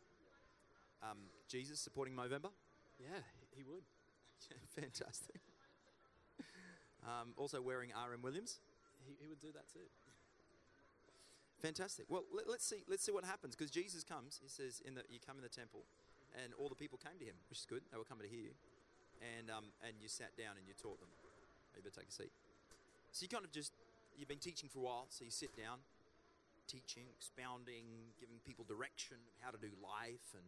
Um, 1.02 1.18
Jesus 1.49 1.80
supporting 1.80 2.14
Movember. 2.14 2.52
Yeah, 2.99 3.25
he 3.56 3.62
would. 3.64 3.82
Fantastic. 4.80 5.40
Um, 7.02 7.32
also 7.37 7.60
wearing 7.62 7.90
R.M. 7.96 8.20
Williams. 8.22 8.60
He, 9.06 9.16
he 9.20 9.26
would 9.28 9.40
do 9.40 9.49
that 9.54 9.66
too. 9.72 9.88
Fantastic. 11.62 12.06
Well, 12.08 12.25
let, 12.32 12.49
us 12.49 12.62
see. 12.62 12.84
Let's 12.88 13.04
see 13.04 13.12
what 13.12 13.25
happens 13.25 13.56
because 13.56 13.70
Jesus 13.70 14.04
comes. 14.04 14.40
He 14.42 14.49
says, 14.49 14.80
"In 14.84 14.94
the 14.94 15.02
you 15.10 15.18
come 15.20 15.37
in 15.37 15.42
the 15.42 15.52
temple, 15.52 15.84
and 16.42 16.52
all 16.56 16.68
the 16.68 16.78
people 16.78 16.96
came 16.96 17.18
to 17.20 17.25
him, 17.25 17.37
which 17.49 17.60
is 17.60 17.66
good. 17.68 17.82
They 17.92 17.99
were 17.99 18.08
coming 18.08 18.25
to 18.25 18.32
hear 18.32 18.52
you, 18.52 18.56
and 19.37 19.50
um, 19.52 19.68
and 19.84 19.92
you 20.00 20.08
sat 20.08 20.32
down 20.40 20.56
and 20.56 20.64
you 20.64 20.72
taught 20.72 21.00
them. 21.00 21.12
You 21.76 21.82
better 21.84 22.00
take 22.00 22.08
a 22.08 22.12
seat. 22.12 22.32
So 23.12 23.25
you 23.25 23.28
kind 23.28 23.44
of 23.44 23.52
just 23.52 23.72
you've 24.16 24.28
been 24.28 24.40
teaching 24.40 24.68
for 24.72 24.80
a 24.80 24.87
while, 24.88 25.06
so 25.12 25.25
you 25.25 25.30
sit 25.30 25.52
down 25.56 25.84
teaching, 26.70 27.10
expounding, 27.10 28.14
giving 28.22 28.38
people 28.46 28.62
direction 28.62 29.18
of 29.26 29.34
how 29.42 29.50
to 29.50 29.58
do 29.58 29.74
life, 29.82 30.30
and 30.38 30.46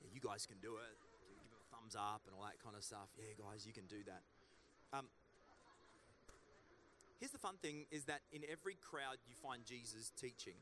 yeah, 0.00 0.08
you 0.08 0.20
guys 0.24 0.48
can 0.48 0.56
do 0.64 0.80
it. 0.80 0.96
Give, 1.28 1.36
them 1.36 1.52
a 1.52 1.64
thumbs 1.68 1.92
up 1.92 2.24
and 2.24 2.32
all 2.32 2.48
that 2.48 2.56
kind 2.64 2.72
of 2.72 2.80
stuff. 2.80 3.12
Yeah, 3.20 3.36
guys, 3.36 3.68
you 3.68 3.76
can 3.76 3.84
do 3.84 4.00
that. 4.08 4.24
Um, 4.96 5.12
here's 7.20 7.36
the 7.36 7.42
fun 7.42 7.60
thing: 7.60 7.84
is 7.92 8.08
that 8.08 8.24
in 8.32 8.40
every 8.48 8.80
crowd 8.80 9.20
you 9.28 9.36
find 9.36 9.60
Jesus 9.68 10.08
teaching, 10.16 10.56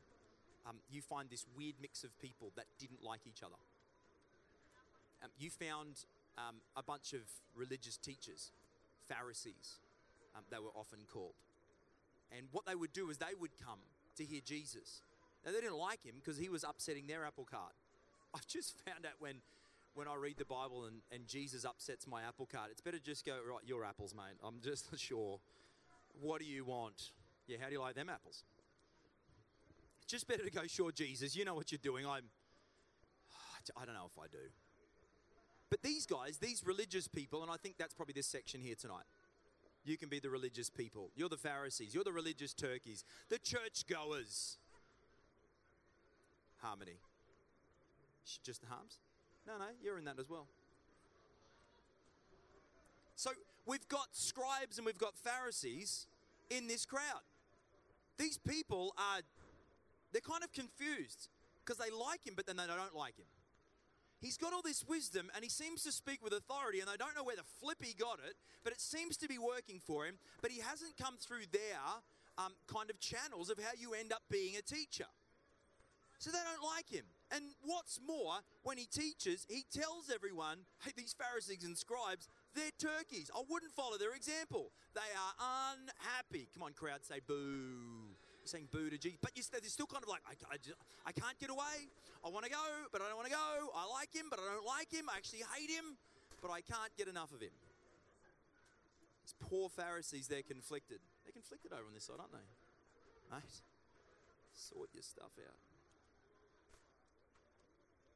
um, 0.67 0.83
you 0.91 1.01
find 1.01 1.31
this 1.31 1.47
weird 1.55 1.79
mix 1.79 2.03
of 2.03 2.11
people 2.19 2.51
that 2.59 2.67
didn't 2.75 2.99
like 2.99 3.23
each 3.23 3.43
other. 3.43 3.59
Um, 5.23 5.31
you 5.39 5.49
found 5.49 6.03
um, 6.37 6.59
a 6.75 6.83
bunch 6.83 7.13
of 7.13 7.23
religious 7.55 7.95
teachers, 7.95 8.51
Pharisees, 9.07 9.79
um, 10.35 10.43
they 10.51 10.59
were 10.59 10.73
often 10.75 10.99
called. 11.07 11.35
And 12.31 12.47
what 12.51 12.65
they 12.65 12.75
would 12.75 12.93
do 12.93 13.09
is 13.09 13.17
they 13.17 13.35
would 13.39 13.51
come 13.63 13.79
to 14.15 14.25
hear 14.25 14.41
Jesus. 14.43 15.01
Now, 15.45 15.51
they 15.51 15.61
didn't 15.61 15.77
like 15.77 16.03
him 16.03 16.15
because 16.17 16.37
he 16.37 16.49
was 16.49 16.63
upsetting 16.63 17.07
their 17.07 17.25
apple 17.25 17.45
cart. 17.45 17.73
I've 18.35 18.47
just 18.47 18.75
found 18.85 19.05
out 19.05 19.13
when, 19.19 19.41
when 19.93 20.07
I 20.07 20.15
read 20.15 20.37
the 20.37 20.45
Bible 20.45 20.85
and, 20.85 21.01
and 21.11 21.27
Jesus 21.27 21.65
upsets 21.65 22.07
my 22.07 22.21
apple 22.23 22.47
cart, 22.51 22.69
it's 22.71 22.81
better 22.81 22.99
just 22.99 23.25
go, 23.25 23.33
right, 23.47 23.61
your 23.65 23.83
apples, 23.83 24.13
mate. 24.15 24.37
I'm 24.43 24.59
just 24.63 24.91
not 24.91 24.99
sure. 24.99 25.39
What 26.19 26.39
do 26.39 26.45
you 26.45 26.65
want? 26.65 27.11
Yeah, 27.47 27.57
how 27.59 27.67
do 27.67 27.73
you 27.73 27.81
like 27.81 27.95
them 27.95 28.09
apples? 28.09 28.43
just 30.11 30.27
better 30.27 30.43
to 30.43 30.51
go, 30.51 30.61
sure, 30.67 30.91
Jesus, 30.91 31.35
you 31.35 31.45
know 31.45 31.55
what 31.55 31.71
you're 31.71 31.79
doing. 31.81 32.05
I'm, 32.05 32.25
I 33.77 33.85
don't 33.85 33.95
know 33.95 34.09
if 34.11 34.19
I 34.21 34.27
do. 34.29 34.51
But 35.69 35.81
these 35.81 36.05
guys, 36.05 36.37
these 36.37 36.63
religious 36.65 37.07
people, 37.07 37.41
and 37.41 37.49
I 37.49 37.55
think 37.55 37.77
that's 37.77 37.93
probably 37.93 38.13
this 38.13 38.27
section 38.27 38.59
here 38.59 38.75
tonight. 38.75 39.05
You 39.83 39.97
can 39.97 40.09
be 40.09 40.19
the 40.19 40.29
religious 40.29 40.69
people. 40.69 41.09
You're 41.15 41.29
the 41.29 41.37
Pharisees. 41.37 41.93
You're 41.93 42.03
the 42.03 42.11
religious 42.11 42.53
turkeys. 42.53 43.03
The 43.29 43.39
churchgoers. 43.39 44.57
Harmony. 46.61 46.99
Just 48.43 48.61
the 48.61 48.67
harms? 48.67 48.99
No, 49.47 49.57
no, 49.57 49.65
you're 49.83 49.97
in 49.97 50.05
that 50.05 50.19
as 50.19 50.29
well. 50.29 50.45
So 53.15 53.31
we've 53.65 53.87
got 53.87 54.07
scribes 54.11 54.77
and 54.77 54.85
we've 54.85 54.97
got 54.97 55.15
Pharisees 55.15 56.07
in 56.49 56.67
this 56.67 56.85
crowd. 56.85 57.21
These 58.17 58.37
people 58.37 58.93
are, 58.97 59.21
they're 60.11 60.21
kind 60.21 60.43
of 60.43 60.51
confused 60.53 61.29
because 61.65 61.77
they 61.77 61.91
like 61.95 62.25
him, 62.25 62.33
but 62.35 62.45
then 62.45 62.57
they 62.57 62.67
don't 62.67 62.95
like 62.95 63.17
him. 63.17 63.25
He's 64.21 64.37
got 64.37 64.53
all 64.53 64.61
this 64.61 64.85
wisdom 64.87 65.29
and 65.35 65.43
he 65.43 65.49
seems 65.49 65.83
to 65.83 65.91
speak 65.91 66.23
with 66.23 66.31
authority, 66.31 66.79
and 66.79 66.89
I 66.89 66.95
don't 66.95 67.15
know 67.15 67.23
where 67.23 67.35
the 67.35 67.49
flip 67.59 67.77
he 67.81 67.93
got 67.93 68.19
it, 68.25 68.35
but 68.63 68.71
it 68.71 68.79
seems 68.79 69.17
to 69.17 69.27
be 69.27 69.37
working 69.37 69.79
for 69.79 70.05
him. 70.05 70.15
But 70.41 70.51
he 70.51 70.61
hasn't 70.61 70.95
come 70.97 71.17
through 71.17 71.49
their 71.51 71.81
um, 72.37 72.53
kind 72.67 72.89
of 72.89 72.99
channels 72.99 73.49
of 73.49 73.57
how 73.57 73.71
you 73.77 73.93
end 73.93 74.13
up 74.13 74.21
being 74.29 74.55
a 74.57 74.61
teacher. 74.61 75.09
So 76.19 76.29
they 76.29 76.37
don't 76.37 76.63
like 76.75 76.87
him. 76.87 77.05
And 77.31 77.45
what's 77.63 77.99
more, 78.05 78.35
when 78.61 78.77
he 78.77 78.85
teaches, 78.85 79.47
he 79.49 79.65
tells 79.75 80.11
everyone, 80.13 80.59
hey, 80.85 80.91
these 80.95 81.15
Pharisees 81.17 81.63
and 81.63 81.75
scribes, 81.75 82.29
they're 82.53 82.69
turkeys. 82.77 83.31
I 83.35 83.41
wouldn't 83.49 83.71
follow 83.71 83.97
their 83.97 84.13
example. 84.13 84.71
They 84.93 85.01
are 85.01 85.73
unhappy. 85.73 86.47
Come 86.53 86.63
on, 86.63 86.73
crowd, 86.73 87.03
say 87.03 87.21
boo. 87.25 88.00
Saying 88.51 88.67
boo 88.67 88.91
to 88.91 88.99
Jesus. 88.99 89.15
But 89.23 89.31
you're 89.31 89.47
still 89.47 89.87
kind 89.87 90.03
of 90.03 90.11
like, 90.11 90.19
I, 90.27 90.35
I, 90.51 90.59
just, 90.59 90.75
I 91.07 91.15
can't 91.15 91.39
get 91.39 91.47
away. 91.47 91.87
I 92.19 92.27
want 92.27 92.43
to 92.43 92.51
go, 92.51 92.59
but 92.91 92.99
I 92.99 93.07
don't 93.07 93.15
want 93.15 93.31
to 93.31 93.33
go. 93.33 93.71
I 93.71 93.87
like 93.87 94.11
him, 94.11 94.27
but 94.27 94.43
I 94.43 94.51
don't 94.51 94.67
like 94.67 94.91
him. 94.91 95.07
I 95.07 95.15
actually 95.15 95.47
hate 95.55 95.71
him, 95.71 95.95
but 96.43 96.51
I 96.51 96.59
can't 96.59 96.91
get 96.99 97.07
enough 97.07 97.31
of 97.31 97.39
him. 97.39 97.55
These 99.23 99.39
poor 99.39 99.71
Pharisees, 99.71 100.27
they're 100.27 100.43
conflicted. 100.43 100.99
They're 101.23 101.31
conflicted 101.31 101.71
over 101.71 101.87
on 101.87 101.95
this 101.95 102.03
side, 102.03 102.19
aren't 102.19 102.35
they? 102.35 102.43
Mate, 103.31 103.55
sort 104.51 104.91
your 104.91 105.03
stuff 105.07 105.31
out. 105.39 105.55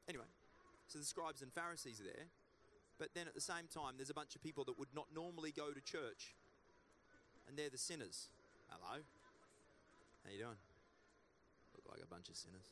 Anyway, 0.10 0.28
so 0.92 1.00
the 1.00 1.06
scribes 1.06 1.42
and 1.42 1.54
Pharisees 1.54 2.02
are 2.02 2.12
there, 2.12 2.28
but 3.00 3.16
then 3.16 3.26
at 3.26 3.36
the 3.36 3.42
same 3.42 3.72
time, 3.72 3.96
there's 3.96 4.12
a 4.12 4.14
bunch 4.14 4.36
of 4.36 4.44
people 4.44 4.66
that 4.66 4.78
would 4.78 4.92
not 4.94 5.08
normally 5.16 5.56
go 5.56 5.72
to 5.72 5.80
church, 5.80 6.36
and 7.48 7.56
they're 7.56 7.72
the 7.72 7.80
sinners. 7.80 8.28
Hello, 8.68 9.00
how 10.26 10.34
you 10.34 10.42
doing? 10.42 10.58
Look 11.78 11.86
like 11.86 12.02
a 12.02 12.10
bunch 12.10 12.34
of 12.34 12.36
sinners. 12.36 12.66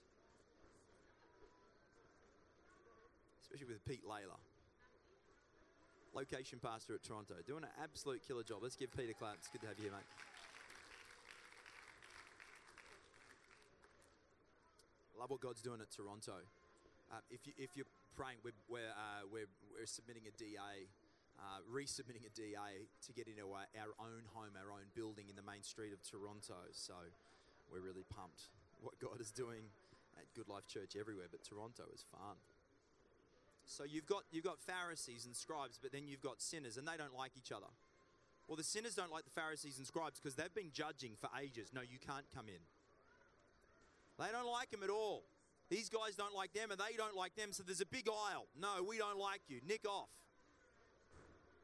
Especially 3.45 3.69
with 3.69 3.85
Pete 3.85 4.01
Layla, 4.01 4.41
location 6.17 6.57
pastor 6.57 6.97
at 6.97 7.05
Toronto, 7.05 7.37
doing 7.45 7.61
an 7.61 7.69
absolute 7.77 8.25
killer 8.25 8.41
job. 8.41 8.65
Let's 8.65 8.75
give 8.75 8.89
Peter 8.89 9.11
a 9.11 9.13
clap. 9.13 9.37
It's 9.37 9.53
good 9.53 9.61
to 9.61 9.69
have 9.69 9.77
you 9.77 9.85
here, 9.85 9.93
mate. 9.93 10.09
Love 15.13 15.29
what 15.29 15.41
God's 15.41 15.61
doing 15.61 15.77
at 15.77 15.93
Toronto. 15.93 16.41
Uh, 17.13 17.21
if, 17.29 17.45
you, 17.45 17.53
if 17.61 17.77
you're 17.77 17.87
praying, 18.17 18.41
we're, 18.41 18.57
we're, 18.65 18.89
uh, 18.97 19.29
we're, 19.29 19.47
we're 19.69 19.85
submitting 19.85 20.25
a 20.25 20.33
DA, 20.33 20.89
uh, 21.37 21.61
resubmitting 21.69 22.25
a 22.25 22.33
DA 22.33 22.89
to 23.05 23.13
get 23.13 23.29
into 23.29 23.45
our, 23.53 23.69
our 23.77 23.93
own 24.01 24.25
home, 24.33 24.57
our 24.57 24.73
own 24.73 24.89
building 24.97 25.29
in 25.29 25.37
the 25.37 25.45
main 25.45 25.61
street 25.61 25.93
of 25.93 26.01
Toronto. 26.01 26.57
So 26.73 26.97
we're 27.73 27.81
really 27.81 28.05
pumped 28.13 28.53
what 28.81 28.99
God 28.99 29.19
is 29.19 29.31
doing 29.31 29.65
at 30.17 30.25
Good 30.35 30.47
Life 30.47 30.67
Church 30.67 30.95
everywhere, 30.99 31.25
but 31.31 31.43
Toronto 31.43 31.83
is 31.93 32.05
fun. 32.11 32.37
So 33.65 33.83
you've 33.83 34.05
got, 34.05 34.23
you've 34.31 34.43
got 34.43 34.59
Pharisees 34.59 35.25
and 35.25 35.35
scribes, 35.35 35.79
but 35.81 35.91
then 35.91 36.07
you've 36.07 36.21
got 36.21 36.41
sinners, 36.41 36.77
and 36.77 36.87
they 36.87 36.97
don't 36.97 37.15
like 37.17 37.31
each 37.37 37.51
other. 37.51 37.71
Well, 38.47 38.57
the 38.57 38.63
sinners 38.63 38.93
don't 38.93 39.11
like 39.11 39.23
the 39.23 39.31
Pharisees 39.31 39.77
and 39.77 39.87
scribes 39.87 40.19
because 40.19 40.35
they've 40.35 40.53
been 40.53 40.71
judging 40.73 41.13
for 41.19 41.29
ages. 41.41 41.71
No, 41.73 41.81
you 41.81 41.97
can't 41.97 42.25
come 42.35 42.47
in. 42.47 42.61
They 44.19 44.31
don't 44.31 44.51
like 44.51 44.69
them 44.69 44.83
at 44.83 44.89
all. 44.89 45.23
These 45.69 45.89
guys 45.89 46.15
don't 46.15 46.35
like 46.35 46.53
them 46.53 46.69
and 46.69 46.79
they 46.79 46.95
don't 46.95 47.15
like 47.15 47.35
them, 47.35 47.53
so 47.53 47.63
there's 47.63 47.81
a 47.81 47.85
big 47.85 48.07
aisle. 48.09 48.45
No, 48.59 48.83
we 48.87 48.97
don't 48.97 49.17
like 49.17 49.41
you. 49.47 49.59
Nick 49.65 49.87
off. 49.87 50.09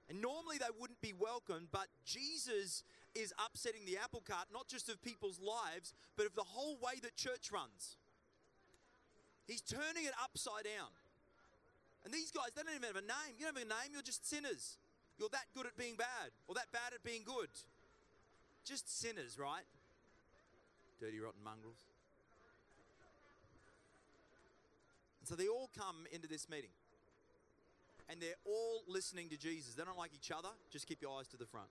And 0.09 0.21
normally 0.21 0.57
they 0.57 0.71
wouldn't 0.79 1.01
be 1.01 1.13
welcomed, 1.13 1.67
but 1.71 1.87
Jesus 2.05 2.83
is 3.19 3.33
upsetting 3.43 3.85
the 3.85 3.97
apple 3.97 4.23
cart, 4.25 4.47
not 4.51 4.67
just 4.67 4.89
of 4.89 5.01
people's 5.01 5.39
lives, 5.39 5.93
but 6.15 6.25
of 6.25 6.35
the 6.35 6.43
whole 6.43 6.77
way 6.81 6.99
that 7.01 7.15
church 7.15 7.51
runs. 7.51 7.97
He's 9.47 9.61
turning 9.61 10.05
it 10.05 10.13
upside 10.23 10.63
down. 10.63 10.89
And 12.05 12.13
these 12.13 12.31
guys, 12.31 12.55
they 12.55 12.63
don't 12.63 12.75
even 12.75 12.87
have 12.87 12.95
a 12.95 13.01
name. 13.01 13.35
You 13.37 13.45
don't 13.45 13.57
have 13.57 13.65
a 13.65 13.67
name, 13.67 13.91
you're 13.93 14.01
just 14.01 14.27
sinners. 14.29 14.77
You're 15.17 15.29
that 15.29 15.45
good 15.53 15.65
at 15.65 15.75
being 15.75 15.95
bad, 15.95 16.31
or 16.47 16.55
that 16.55 16.71
bad 16.71 16.93
at 16.93 17.03
being 17.03 17.23
good. 17.25 17.49
Just 18.63 18.87
sinners, 19.01 19.37
right? 19.37 19.67
Dirty, 21.01 21.19
rotten 21.19 21.43
mongrels. 21.43 21.79
And 25.19 25.27
so 25.27 25.35
they 25.35 25.47
all 25.47 25.69
come 25.77 26.07
into 26.11 26.27
this 26.27 26.47
meeting. 26.47 26.71
And 28.09 28.21
they're 28.21 28.39
all 28.45 28.83
listening 28.87 29.29
to 29.29 29.37
Jesus. 29.37 29.75
They 29.75 29.83
don't 29.83 29.97
like 29.97 30.11
each 30.15 30.31
other. 30.31 30.49
Just 30.71 30.87
keep 30.87 31.01
your 31.01 31.19
eyes 31.19 31.27
to 31.29 31.37
the 31.37 31.45
front. 31.45 31.69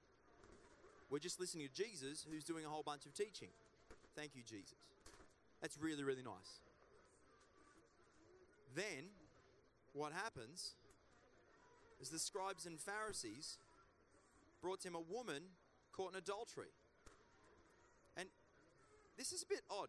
We're 1.11 1.19
just 1.19 1.41
listening 1.41 1.67
to 1.67 1.73
Jesus, 1.73 2.27
who's 2.31 2.45
doing 2.45 2.65
a 2.65 2.69
whole 2.69 2.83
bunch 2.83 3.07
of 3.07 3.15
teaching. 3.15 3.49
Thank 4.15 4.35
you, 4.35 4.43
Jesus. 4.43 4.79
That's 5.63 5.79
really, 5.79 6.05
really 6.05 6.23
nice. 6.23 6.61
Then, 8.75 9.11
what 9.95 10.13
happens 10.13 10.75
is 12.01 12.11
the 12.11 12.19
scribes 12.19 12.67
and 12.67 12.79
Pharisees 12.79 13.59
brought 14.61 14.81
to 14.83 14.89
him 14.89 14.95
a 14.95 15.01
woman 15.01 15.43
caught 15.93 16.13
in 16.13 16.19
adultery. 16.19 16.71
And 18.17 18.29
this 19.17 19.33
is 19.33 19.43
a 19.43 19.47
bit 19.47 19.63
odd 19.71 19.89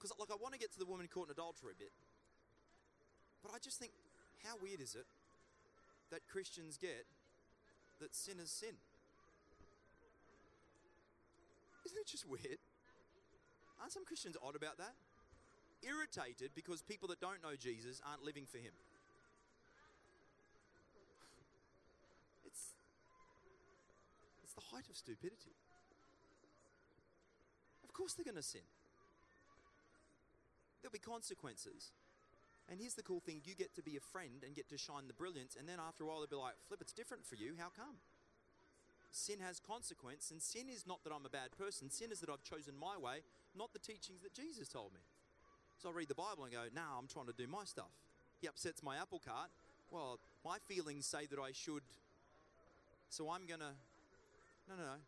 because 0.00 0.16
like 0.18 0.30
I 0.32 0.40
want 0.40 0.54
to 0.54 0.60
get 0.60 0.72
to 0.72 0.78
the 0.78 0.86
woman 0.88 1.06
caught 1.12 1.28
in 1.28 1.32
adultery 1.32 1.76
a 1.76 1.78
bit, 1.78 1.92
but 3.42 3.52
I 3.52 3.58
just 3.60 3.78
think, 3.78 3.92
how 4.42 4.56
weird 4.62 4.80
is 4.80 4.94
it 4.94 5.04
that 6.10 6.26
Christians 6.26 6.78
get 6.80 7.04
that 8.00 8.14
sinners 8.16 8.50
sin? 8.50 8.80
Isn't 11.84 11.98
it 11.98 12.06
just 12.06 12.28
weird? 12.28 12.60
Aren't 13.80 13.92
some 13.92 14.04
Christians 14.04 14.36
odd 14.44 14.56
about 14.56 14.78
that? 14.78 14.94
Irritated 15.82 16.50
because 16.54 16.82
people 16.82 17.08
that 17.08 17.20
don't 17.20 17.42
know 17.42 17.56
Jesus 17.58 18.00
aren't 18.04 18.22
living 18.22 18.44
for 18.44 18.58
him. 18.58 18.72
It's, 22.44 22.76
it's 24.44 24.52
the 24.52 24.60
height 24.60 24.84
of 24.90 24.96
stupidity. 24.96 25.56
Of 27.82 27.94
course 27.94 28.12
they're 28.12 28.24
going 28.24 28.36
to 28.36 28.42
sin. 28.42 28.68
There'll 30.82 30.92
be 30.92 30.98
consequences. 30.98 31.92
And 32.68 32.80
here's 32.80 32.94
the 32.94 33.02
cool 33.02 33.20
thing 33.20 33.40
you 33.44 33.54
get 33.54 33.74
to 33.74 33.82
be 33.82 33.96
a 33.96 34.00
friend 34.00 34.44
and 34.44 34.54
get 34.54 34.68
to 34.68 34.78
shine 34.78 35.08
the 35.08 35.14
brilliance, 35.14 35.56
and 35.58 35.68
then 35.68 35.78
after 35.80 36.04
a 36.04 36.06
while 36.06 36.18
they'll 36.20 36.28
be 36.28 36.36
like, 36.36 36.54
Flip, 36.68 36.80
it's 36.80 36.92
different 36.92 37.26
for 37.26 37.34
you. 37.34 37.54
How 37.58 37.68
come? 37.74 37.96
Sin 39.10 39.38
has 39.40 39.58
consequence, 39.58 40.30
and 40.30 40.40
sin 40.40 40.70
is 40.70 40.86
not 40.86 41.02
that 41.02 41.12
I'm 41.12 41.26
a 41.26 41.30
bad 41.30 41.50
person. 41.58 41.90
Sin 41.90 42.12
is 42.12 42.20
that 42.20 42.30
I've 42.30 42.44
chosen 42.44 42.74
my 42.78 42.96
way, 42.96 43.26
not 43.58 43.72
the 43.72 43.82
teachings 43.82 44.22
that 44.22 44.34
Jesus 44.34 44.68
told 44.68 44.94
me. 44.94 45.00
So 45.82 45.88
I 45.88 45.92
read 45.92 46.08
the 46.08 46.14
Bible 46.14 46.44
and 46.44 46.52
go, 46.52 46.70
Now 46.74 46.94
I'm 46.98 47.08
trying 47.08 47.26
to 47.26 47.32
do 47.32 47.48
my 47.48 47.64
stuff. 47.64 47.90
He 48.40 48.46
upsets 48.46 48.82
my 48.82 48.96
apple 48.96 49.20
cart. 49.20 49.50
Well, 49.90 50.20
my 50.44 50.58
feelings 50.68 51.06
say 51.06 51.26
that 51.26 51.38
I 51.38 51.50
should. 51.52 51.82
So 53.08 53.30
I'm 53.30 53.46
going 53.46 53.60
to. 53.60 53.74
No, 54.68 54.76
no, 54.78 54.84
no. 54.94 55.00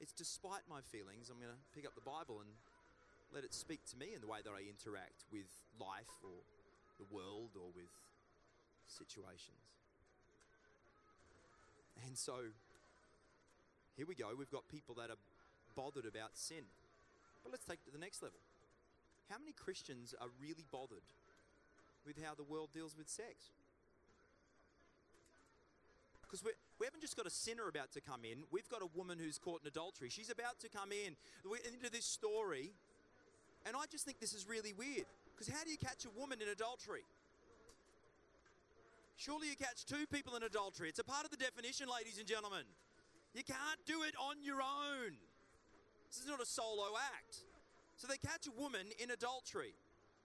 It's 0.00 0.12
despite 0.12 0.62
my 0.70 0.80
feelings, 0.90 1.30
I'm 1.30 1.38
going 1.38 1.50
to 1.50 1.62
pick 1.74 1.86
up 1.86 1.94
the 1.94 2.06
Bible 2.06 2.38
and 2.38 2.50
let 3.34 3.42
it 3.42 3.54
speak 3.54 3.82
to 3.90 3.96
me 3.96 4.14
in 4.14 4.20
the 4.20 4.26
way 4.26 4.38
that 4.44 4.50
I 4.50 4.62
interact 4.62 5.26
with 5.32 5.50
life 5.80 6.10
or 6.22 6.38
the 6.98 7.06
world 7.10 7.58
or 7.58 7.70
with 7.74 7.90
situations. 8.86 9.72
And 12.06 12.18
so 12.18 12.52
here 13.96 14.06
we 14.06 14.14
go. 14.14 14.30
We've 14.36 14.50
got 14.50 14.68
people 14.68 14.94
that 14.96 15.10
are 15.10 15.20
bothered 15.74 16.06
about 16.06 16.36
sin. 16.36 16.64
But 17.42 17.52
let's 17.52 17.64
take 17.64 17.78
it 17.80 17.86
to 17.86 17.92
the 17.92 18.02
next 18.02 18.22
level. 18.22 18.38
How 19.30 19.38
many 19.38 19.52
Christians 19.52 20.14
are 20.20 20.28
really 20.40 20.64
bothered 20.70 21.06
with 22.06 22.22
how 22.22 22.34
the 22.34 22.44
world 22.44 22.70
deals 22.72 22.96
with 22.96 23.08
sex? 23.08 23.50
Because 26.22 26.42
we 26.80 26.86
haven't 26.86 27.02
just 27.02 27.16
got 27.16 27.26
a 27.26 27.30
sinner 27.30 27.68
about 27.68 27.92
to 27.92 28.00
come 28.00 28.24
in, 28.24 28.44
we've 28.50 28.68
got 28.68 28.80
a 28.80 28.88
woman 28.96 29.18
who's 29.18 29.38
caught 29.38 29.60
in 29.60 29.68
adultery. 29.68 30.08
She's 30.08 30.30
about 30.30 30.58
to 30.60 30.68
come 30.68 30.90
in 30.92 31.16
into 31.44 31.90
this 31.90 32.06
story 32.06 32.72
and 33.66 33.76
I 33.76 33.86
just 33.90 34.04
think 34.04 34.18
this 34.20 34.34
is 34.34 34.46
really 34.48 34.72
weird. 34.72 35.06
Because 35.34 35.48
how 35.48 35.64
do 35.64 35.70
you 35.70 35.78
catch 35.78 36.04
a 36.04 36.10
woman 36.18 36.42
in 36.42 36.48
adultery? 36.48 37.04
Surely 39.16 39.48
you 39.48 39.56
catch 39.56 39.84
two 39.86 40.06
people 40.10 40.34
in 40.36 40.42
adultery. 40.42 40.88
It's 40.88 40.98
a 40.98 41.04
part 41.04 41.24
of 41.24 41.30
the 41.30 41.36
definition, 41.36 41.86
ladies 41.88 42.18
and 42.18 42.26
gentlemen. 42.26 42.64
You 43.34 43.44
can't 43.44 43.80
do 43.86 44.02
it 44.02 44.14
on 44.20 44.42
your 44.42 44.60
own. 44.60 45.16
This 46.08 46.20
is 46.20 46.28
not 46.28 46.40
a 46.40 46.46
solo 46.46 46.92
act. 47.16 47.38
So 47.96 48.06
they 48.06 48.18
catch 48.18 48.46
a 48.46 48.60
woman 48.60 48.92
in 48.98 49.10
adultery. 49.10 49.74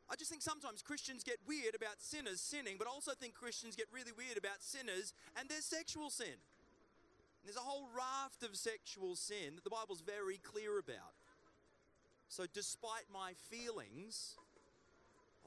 I 0.10 0.16
just 0.16 0.30
think 0.30 0.42
sometimes 0.42 0.82
Christians 0.82 1.24
get 1.24 1.38
weird 1.48 1.76
about 1.76 2.00
sinners 2.00 2.40
sinning, 2.40 2.76
but 2.80 2.88
I 2.88 2.92
also 2.92 3.12
think 3.12 3.34
Christians 3.34 3.76
get 3.76 3.88
really 3.92 4.12
weird 4.16 4.38
about 4.38 4.64
sinners 4.64 5.14
and 5.38 5.48
their 5.50 5.62
sexual 5.62 6.10
sin. 6.10 6.32
And 6.36 7.46
there's 7.46 7.58
a 7.58 7.68
whole 7.68 7.88
raft 7.96 8.44
of 8.44 8.56
sexual 8.56 9.16
sin 9.16 9.56
that 9.56 9.64
the 9.64 9.70
Bible's 9.70 10.02
very 10.02 10.38
clear 10.38 10.80
about. 10.80 11.16
So, 12.30 12.44
despite 12.52 13.08
my 13.12 13.34
feelings, 13.50 14.36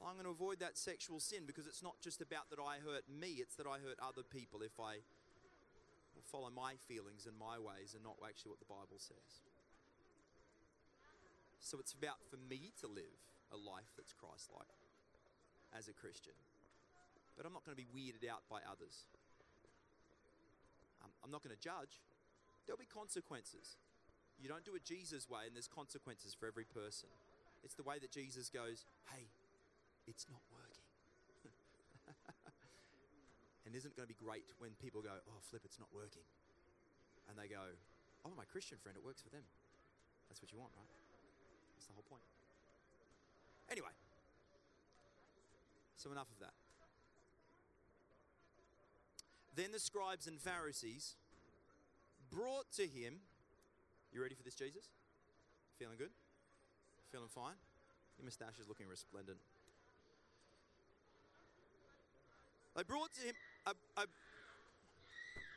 I'm 0.01 0.13
going 0.13 0.25
to 0.25 0.31
avoid 0.31 0.59
that 0.59 0.77
sexual 0.77 1.19
sin 1.19 1.45
because 1.45 1.67
it's 1.67 1.83
not 1.83 1.93
just 2.01 2.21
about 2.21 2.49
that 2.49 2.59
I 2.59 2.81
hurt 2.81 3.05
me, 3.09 3.37
it's 3.37 3.55
that 3.55 3.67
I 3.67 3.77
hurt 3.77 3.97
other 4.01 4.23
people 4.23 4.61
if 4.61 4.79
I 4.79 5.05
follow 6.29 6.49
my 6.53 6.75
feelings 6.87 7.25
and 7.25 7.37
my 7.37 7.57
ways 7.57 7.93
and 7.93 8.03
not 8.03 8.17
actually 8.21 8.53
what 8.53 8.61
the 8.61 8.69
Bible 8.69 8.99
says. 8.99 9.41
So, 11.61 11.77
it's 11.77 11.93
about 11.93 12.17
for 12.29 12.37
me 12.37 12.73
to 12.81 12.87
live 12.89 13.21
a 13.53 13.57
life 13.57 13.93
that's 13.95 14.13
Christ 14.13 14.49
like 14.49 14.81
as 15.77 15.87
a 15.87 15.93
Christian. 15.93 16.33
But 17.37 17.45
I'm 17.45 17.53
not 17.53 17.63
going 17.63 17.77
to 17.77 17.81
be 17.81 17.89
weirded 17.89 18.27
out 18.27 18.43
by 18.49 18.59
others. 18.65 19.05
Um, 21.03 21.11
I'm 21.23 21.31
not 21.31 21.43
going 21.43 21.55
to 21.55 21.61
judge. 21.61 22.01
There'll 22.65 22.81
be 22.81 22.89
consequences. 22.89 23.77
You 24.39 24.49
don't 24.49 24.65
do 24.65 24.75
it 24.75 24.83
Jesus' 24.83 25.29
way, 25.29 25.45
and 25.45 25.55
there's 25.55 25.69
consequences 25.69 26.33
for 26.33 26.47
every 26.47 26.65
person. 26.65 27.09
It's 27.63 27.75
the 27.75 27.83
way 27.83 27.99
that 28.01 28.11
Jesus 28.11 28.49
goes, 28.49 28.85
hey, 29.13 29.29
it's 30.07 30.25
not 30.29 30.41
working. 30.49 30.70
And 33.71 33.79
isn't 33.79 33.95
going 33.95 34.03
to 34.03 34.11
be 34.11 34.19
great 34.19 34.51
when 34.59 34.75
people 34.83 34.99
go, 34.99 35.15
oh, 35.15 35.39
flip, 35.47 35.63
it's 35.63 35.79
not 35.79 35.87
working? 35.95 36.27
And 37.31 37.39
they 37.39 37.47
go, 37.47 37.71
oh, 38.27 38.35
my 38.35 38.43
Christian 38.43 38.75
friend, 38.83 38.99
it 38.99 39.03
works 39.07 39.23
for 39.23 39.31
them. 39.31 39.47
That's 40.27 40.43
what 40.43 40.51
you 40.51 40.59
want, 40.59 40.75
right? 40.75 40.91
That's 41.79 41.87
the 41.87 41.95
whole 41.95 42.03
point. 42.11 42.27
Anyway, 43.71 43.95
so 45.95 46.11
enough 46.11 46.27
of 46.27 46.43
that. 46.43 46.51
Then 49.55 49.71
the 49.71 49.79
scribes 49.79 50.27
and 50.27 50.35
Pharisees 50.35 51.15
brought 52.27 52.67
to 52.75 52.83
him 52.83 53.23
you 54.11 54.21
ready 54.21 54.35
for 54.35 54.43
this, 54.43 54.55
Jesus? 54.55 54.91
Feeling 55.79 55.95
good? 55.95 56.11
Feeling 57.15 57.31
fine? 57.31 57.55
Your 58.19 58.25
moustache 58.25 58.59
is 58.59 58.67
looking 58.67 58.91
resplendent. 58.91 59.39
They 62.75 62.83
brought 62.83 63.13
to 63.15 63.21
him 63.21 63.35
a, 63.65 63.73
a, 63.97 64.05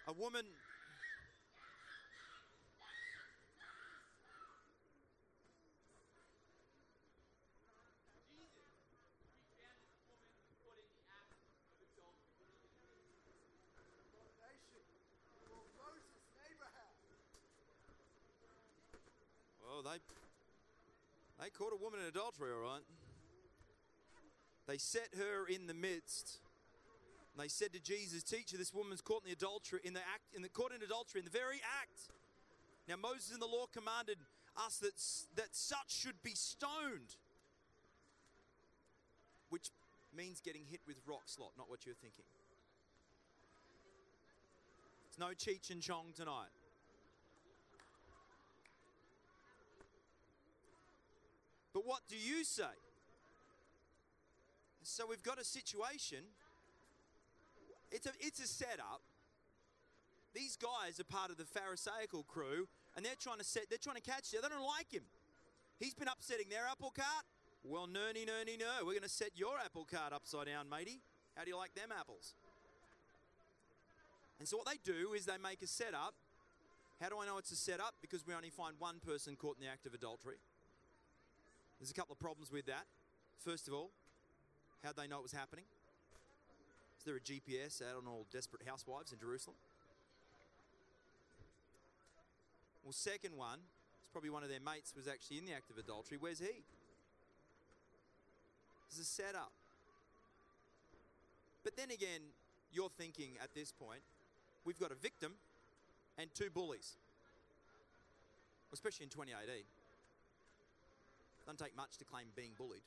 a 0.09 0.13
woman. 0.13 0.45
Oh, 19.67 19.83
they 19.83 19.99
they 21.43 21.51
caught 21.51 21.73
a 21.73 21.83
woman 21.83 22.01
in 22.01 22.07
adultery, 22.07 22.51
all 22.53 22.61
right. 22.61 22.83
They 24.69 24.79
set 24.79 25.09
her 25.19 25.47
in 25.47 25.67
the 25.67 25.75
midst. 25.75 26.39
And 27.35 27.43
they 27.43 27.49
said 27.49 27.73
to 27.73 27.81
Jesus, 27.81 28.23
"Teacher, 28.23 28.57
this 28.57 28.73
woman's 28.73 29.01
caught 29.01 29.25
in 29.25 29.27
the 29.27 29.33
adultery 29.33 29.81
in 29.83 29.93
the 29.93 30.07
act 30.07 30.33
in 30.35 30.43
the 30.43 30.49
caught 30.49 30.73
in 30.73 30.83
adultery 30.83 31.19
in 31.19 31.25
the 31.25 31.31
very 31.31 31.61
act." 31.83 32.09
Now 32.87 32.95
Moses 32.95 33.33
in 33.33 33.41
the 33.41 33.49
law 33.49 33.67
commanded 33.67 34.19
us 34.57 34.79
that 34.79 34.95
that 35.35 35.57
such 35.57 35.91
should 35.91 36.23
be 36.23 36.37
stoned, 36.37 37.17
which 39.49 39.71
means 40.13 40.41
getting 40.41 40.65
hit 40.65 40.81
with 40.87 41.05
rocks 41.07 41.37
lot, 41.37 41.57
not 41.57 41.69
what 41.69 41.85
you're 41.85 41.97
thinking. 41.97 42.25
It's 45.09 45.19
no 45.19 45.35
Cheech 45.35 45.71
and 45.71 45.83
Chong 45.83 46.13
tonight. 46.13 46.51
But 51.73 51.85
what 51.85 52.07
do 52.07 52.17
you 52.17 52.45
say? 52.45 52.79
So 54.85 55.07
we've 55.07 55.23
got 55.25 55.41
a 55.41 55.45
situation. 55.45 56.25
It's 57.95 58.07
a, 58.07 58.13
it's 58.19 58.43
a 58.43 58.49
setup. 58.49 59.03
These 60.35 60.59
guys 60.59 60.99
are 60.99 61.07
part 61.07 61.31
of 61.31 61.37
the 61.37 61.47
Pharisaical 61.47 62.25
crew, 62.25 62.67
and 62.97 63.07
they're 63.07 63.15
trying 63.15 63.39
to 63.39 63.45
set. 63.45 63.71
They're 63.71 63.79
trying 63.79 64.03
to 64.03 64.03
catch 64.03 64.33
you. 64.33 64.43
They 64.43 64.49
don't 64.49 64.67
like 64.67 64.91
him. 64.91 65.07
He's 65.79 65.95
been 65.95 66.09
upsetting 66.09 66.51
their 66.51 66.67
apple 66.67 66.91
cart. 66.91 67.25
Well, 67.63 67.87
nerny, 67.87 68.27
nerny, 68.27 68.59
no. 68.59 68.83
We're 68.83 68.99
going 68.99 69.07
to 69.07 69.09
set 69.09 69.31
your 69.37 69.55
apple 69.65 69.87
cart 69.87 70.13
upside 70.13 70.47
down, 70.47 70.69
matey. 70.69 71.01
How 71.37 71.45
do 71.45 71.51
you 71.51 71.57
like 71.57 71.75
them 71.75 71.95
apples? 71.97 72.35
And 74.41 74.49
so 74.49 74.57
what 74.57 74.67
they 74.67 74.83
do 74.83 75.15
is 75.15 75.25
they 75.25 75.39
make 75.41 75.63
a 75.63 75.69
setup. 75.69 76.15
How 77.01 77.09
do 77.09 77.19
I 77.23 77.27
know 77.27 77.39
it's 77.39 77.53
a 77.53 77.57
setup? 77.57 77.95
Because 78.03 78.27
we 78.27 78.35
only 78.35 78.51
find 78.51 78.75
one 78.81 78.99
person 79.07 79.37
caught 79.37 79.57
in 79.57 79.65
the 79.65 79.71
act 79.71 79.87
of 79.87 79.95
adultery. 79.95 80.43
There's 81.79 81.93
a 81.93 81.95
couple 81.95 82.13
of 82.13 82.19
problems 82.19 82.51
with 82.51 82.67
that. 82.67 82.87
First 83.39 83.69
of 83.69 83.75
all, 83.75 83.91
how'd 84.83 84.97
they 84.97 85.07
know 85.07 85.19
it 85.19 85.23
was 85.23 85.33
happening? 85.33 85.65
Is 87.05 87.13
there 87.13 87.17
a 87.17 87.21
GPS 87.21 87.83
out 87.83 87.99
on 88.01 88.09
all 88.09 88.25
desperate 88.33 88.63
housewives 88.67 89.13
in 89.13 89.19
Jerusalem? 89.19 89.57
Well, 92.83 92.95
second 92.95 93.37
one, 93.37 93.59
it's 94.01 94.09
probably 94.09 94.31
one 94.31 94.43
of 94.43 94.49
their 94.49 94.65
mates 94.65 94.95
was 94.97 95.07
actually 95.07 95.37
in 95.37 95.45
the 95.45 95.53
act 95.53 95.69
of 95.69 95.77
adultery. 95.77 96.17
Where's 96.19 96.39
he? 96.39 96.65
This 98.89 99.01
is 99.01 99.01
a 99.01 99.05
setup. 99.05 99.53
But 101.63 101.77
then 101.77 101.91
again, 101.91 102.23
you're 102.73 102.89
thinking 102.97 103.33
at 103.43 103.55
this 103.55 103.71
point, 103.71 104.01
we've 104.65 104.81
got 104.81 104.91
a 104.91 104.95
victim 104.95 105.33
and 106.17 106.31
two 106.33 106.49
bullies, 106.49 106.97
especially 108.73 109.05
in 109.05 109.11
2018. 109.11 109.63
Doesn't 111.45 111.59
take 111.59 111.77
much 111.77 111.99
to 111.99 112.07
claim 112.07 112.29
being 112.35 112.53
bullied. 112.57 112.81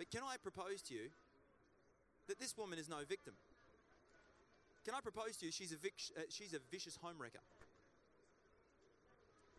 But 0.00 0.10
can 0.10 0.22
I 0.24 0.36
propose 0.42 0.80
to 0.88 0.94
you 0.94 1.12
that 2.26 2.40
this 2.40 2.56
woman 2.56 2.78
is 2.78 2.88
no 2.88 3.04
victim? 3.06 3.34
Can 4.86 4.94
I 4.94 5.00
propose 5.02 5.36
to 5.36 5.44
you 5.44 5.52
she's 5.52 5.72
a, 5.72 5.76
vic- 5.76 6.16
uh, 6.16 6.22
she's 6.30 6.54
a 6.54 6.58
vicious 6.70 6.98
homewrecker? 7.04 7.44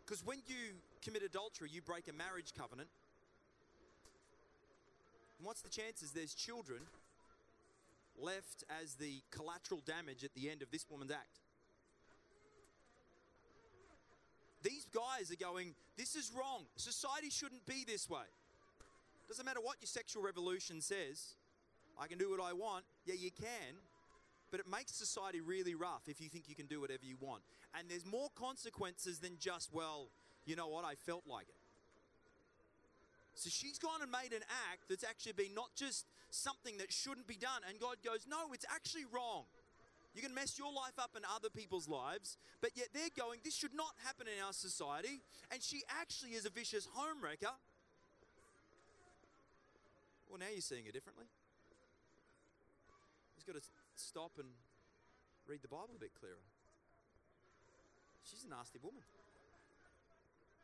Because 0.04 0.26
when 0.26 0.40
you 0.48 0.74
commit 1.04 1.22
adultery, 1.22 1.70
you 1.72 1.84
break 1.84 2.08
a 2.08 2.14
marriage 2.14 2.54
covenant. 2.58 2.90
And 5.38 5.46
what's 5.46 5.62
the 5.62 5.70
chances 5.70 6.10
there's 6.10 6.34
children 6.34 6.80
left 8.20 8.64
as 8.82 8.96
the 8.96 9.22
collateral 9.30 9.84
damage 9.86 10.24
at 10.24 10.34
the 10.34 10.50
end 10.50 10.64
of 10.64 10.72
this 10.72 10.88
woman's 10.90 11.12
act? 11.12 11.38
These 14.64 14.88
guys 14.92 15.32
are 15.32 15.36
going, 15.36 15.76
this 15.98 16.16
is 16.16 16.32
wrong. 16.36 16.66
Society 16.78 17.30
shouldn't 17.30 17.68
be 17.68 17.86
this 17.86 18.10
way. 18.10 18.26
Doesn't 19.32 19.46
matter 19.46 19.62
what 19.62 19.78
your 19.80 19.88
sexual 19.88 20.22
revolution 20.22 20.82
says, 20.82 21.36
I 21.98 22.08
can 22.08 22.18
do 22.18 22.30
what 22.30 22.42
I 22.42 22.52
want. 22.52 22.84
Yeah, 23.06 23.16
you 23.18 23.32
can. 23.32 23.80
But 24.52 24.60
it 24.60 24.68
makes 24.70 24.92
society 24.92 25.40
really 25.40 25.74
rough 25.74 26.02
if 26.08 26.20
you 26.20 26.28
think 26.28 26.50
you 26.50 26.56
can 26.56 26.66
do 26.66 26.82
whatever 26.82 27.06
you 27.06 27.16
want. 27.18 27.42
And 27.74 27.88
there's 27.90 28.06
more 28.06 28.28
consequences 28.36 29.20
than 29.20 29.38
just, 29.40 29.70
well, 29.72 30.10
you 30.44 30.58
know 30.58 30.68
what, 30.68 30.84
I 30.84 30.96
felt 30.96 31.24
like 31.26 31.48
it. 31.48 31.56
So 33.36 33.50
she's 33.50 33.80
gone 33.80 34.02
and 34.02 34.12
made 34.12 34.36
an 34.36 34.44
act 34.70 34.90
that's 34.90 35.06
actually 35.06 35.32
been 35.32 35.56
not 35.56 35.70
just 35.78 36.08
something 36.30 36.78
that 36.80 36.92
shouldn't 36.92 37.26
be 37.26 37.38
done. 37.38 37.62
And 37.70 37.80
God 37.80 38.04
goes, 38.04 38.28
no, 38.30 38.52
it's 38.52 38.66
actually 38.70 39.06
wrong. 39.14 39.46
You 40.14 40.22
can 40.22 40.34
mess 40.36 40.60
your 40.60 40.74
life 40.74 41.00
up 41.00 41.12
and 41.16 41.24
other 41.34 41.48
people's 41.50 41.88
lives, 41.88 42.36
but 42.60 42.72
yet 42.76 42.90
they're 42.94 43.16
going, 43.18 43.40
this 43.46 43.56
should 43.56 43.74
not 43.74 43.94
happen 44.04 44.28
in 44.28 44.44
our 44.44 44.52
society. 44.52 45.22
And 45.54 45.64
she 45.64 45.84
actually 46.02 46.32
is 46.32 46.46
a 46.46 46.50
vicious 46.50 46.86
homewrecker. 46.86 47.56
Well, 50.32 50.40
now 50.40 50.48
you're 50.48 50.64
seeing 50.64 50.88
it 50.88 50.96
differently. 50.96 51.28
He's 53.36 53.44
got 53.44 53.60
to 53.60 53.68
stop 54.00 54.32
and 54.40 54.48
read 55.44 55.60
the 55.60 55.68
Bible 55.68 55.92
a 55.92 56.00
bit 56.00 56.16
clearer. 56.16 56.40
She's 58.24 58.48
a 58.48 58.50
nasty 58.50 58.80
woman. 58.80 59.04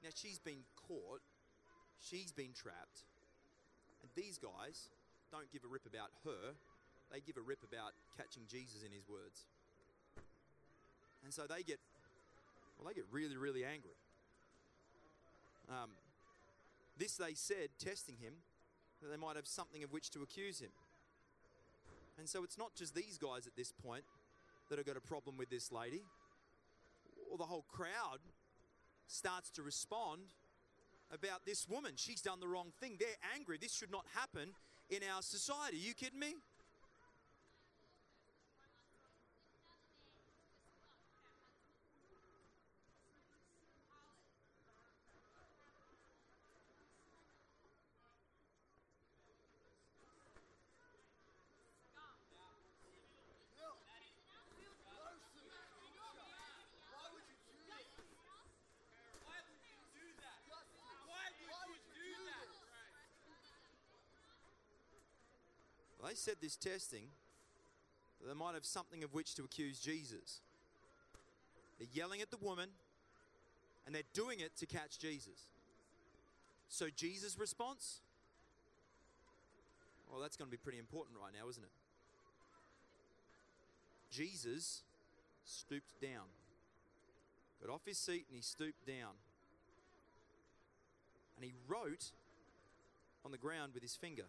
Now, 0.04 0.16
she's 0.16 0.40
been 0.40 0.64
caught, 0.88 1.20
she's 2.00 2.32
been 2.32 2.56
trapped, 2.56 3.04
and 4.00 4.08
these 4.16 4.40
guys 4.40 4.88
don't 5.36 5.52
give 5.52 5.66
a 5.66 5.68
rip 5.68 5.84
about 5.86 6.16
her 6.24 6.56
they 7.12 7.20
give 7.22 7.38
a 7.38 7.42
rip 7.42 7.64
about 7.64 7.96
catching 8.16 8.44
Jesus 8.48 8.84
in 8.84 8.92
his 8.92 9.08
words. 9.08 9.48
And 11.24 11.34
so 11.34 11.44
they 11.48 11.64
get, 11.64 11.80
well, 12.78 12.88
they 12.88 12.94
get 12.94 13.06
really, 13.12 13.38
really 13.38 13.64
angry. 13.64 13.96
Um, 15.70 15.92
this 16.98 17.16
they 17.16 17.34
said, 17.34 17.70
testing 17.80 18.16
him, 18.20 18.34
that 19.02 19.10
they 19.10 19.18
might 19.18 19.36
have 19.36 19.48
something 19.48 19.84
of 19.84 19.92
which 19.92 20.10
to 20.12 20.22
accuse 20.22 20.60
him. 20.60 20.72
And 22.18 22.28
so 22.28 22.44
it's 22.44 22.58
not 22.58 22.76
just 22.76 22.96
these 22.96 23.18
guys 23.18 23.46
at 23.46 23.56
this 23.56 23.72
point 23.72 24.04
that 24.70 24.78
have 24.78 24.88
got 24.88 24.98
a 24.98 25.02
problem 25.02 25.38
with 25.38 25.50
this 25.50 25.72
lady, 25.72 26.04
or 27.32 27.38
the 27.38 27.46
whole 27.46 27.66
crowd 27.70 28.20
starts 29.08 29.50
to 29.52 29.62
respond 29.62 30.22
about 31.12 31.46
this 31.46 31.68
woman. 31.70 31.94
She's 31.96 32.22
done 32.22 32.40
the 32.40 32.48
wrong 32.48 32.72
thing. 32.80 32.98
They're 33.00 33.08
angry. 33.36 33.58
This 33.60 33.74
should 33.74 33.92
not 33.92 34.06
happen 34.14 34.50
in 34.90 35.00
our 35.14 35.22
society. 35.22 35.78
you 35.78 35.94
kidding 35.94 36.20
me? 36.20 36.36
Said 66.18 66.36
this 66.42 66.56
testing, 66.56 67.08
they 68.26 68.34
might 68.34 68.56
have 68.56 68.66
something 68.66 69.04
of 69.04 69.14
which 69.14 69.36
to 69.36 69.44
accuse 69.44 69.80
Jesus. 69.80 70.42
They're 71.78 71.88
yelling 71.94 72.22
at 72.22 72.32
the 72.32 72.38
woman, 72.38 72.70
and 73.86 73.94
they're 73.94 74.02
doing 74.14 74.40
it 74.40 74.56
to 74.58 74.66
catch 74.66 75.00
Jesus. 75.00 75.48
So, 76.70 76.88
Jesus' 76.94 77.38
response? 77.40 78.02
Well, 80.12 80.20
that's 80.20 80.36
going 80.36 80.48
to 80.48 80.52
be 80.52 80.58
pretty 80.58 80.80
important 80.80 81.18
right 81.22 81.32
now, 81.38 81.50
isn't 81.50 81.64
it? 81.64 81.70
Jesus 84.12 84.82
stooped 85.46 86.02
down, 86.02 86.26
got 87.64 87.74
off 87.74 87.82
his 87.86 87.98
seat, 87.98 88.26
and 88.28 88.36
he 88.36 88.42
stooped 88.42 88.86
down. 88.86 89.14
And 91.36 91.46
he 91.46 91.54
wrote 91.68 92.12
on 93.24 93.32
the 93.32 93.38
ground 93.38 93.74
with 93.74 93.84
his 93.84 93.96
finger 93.96 94.26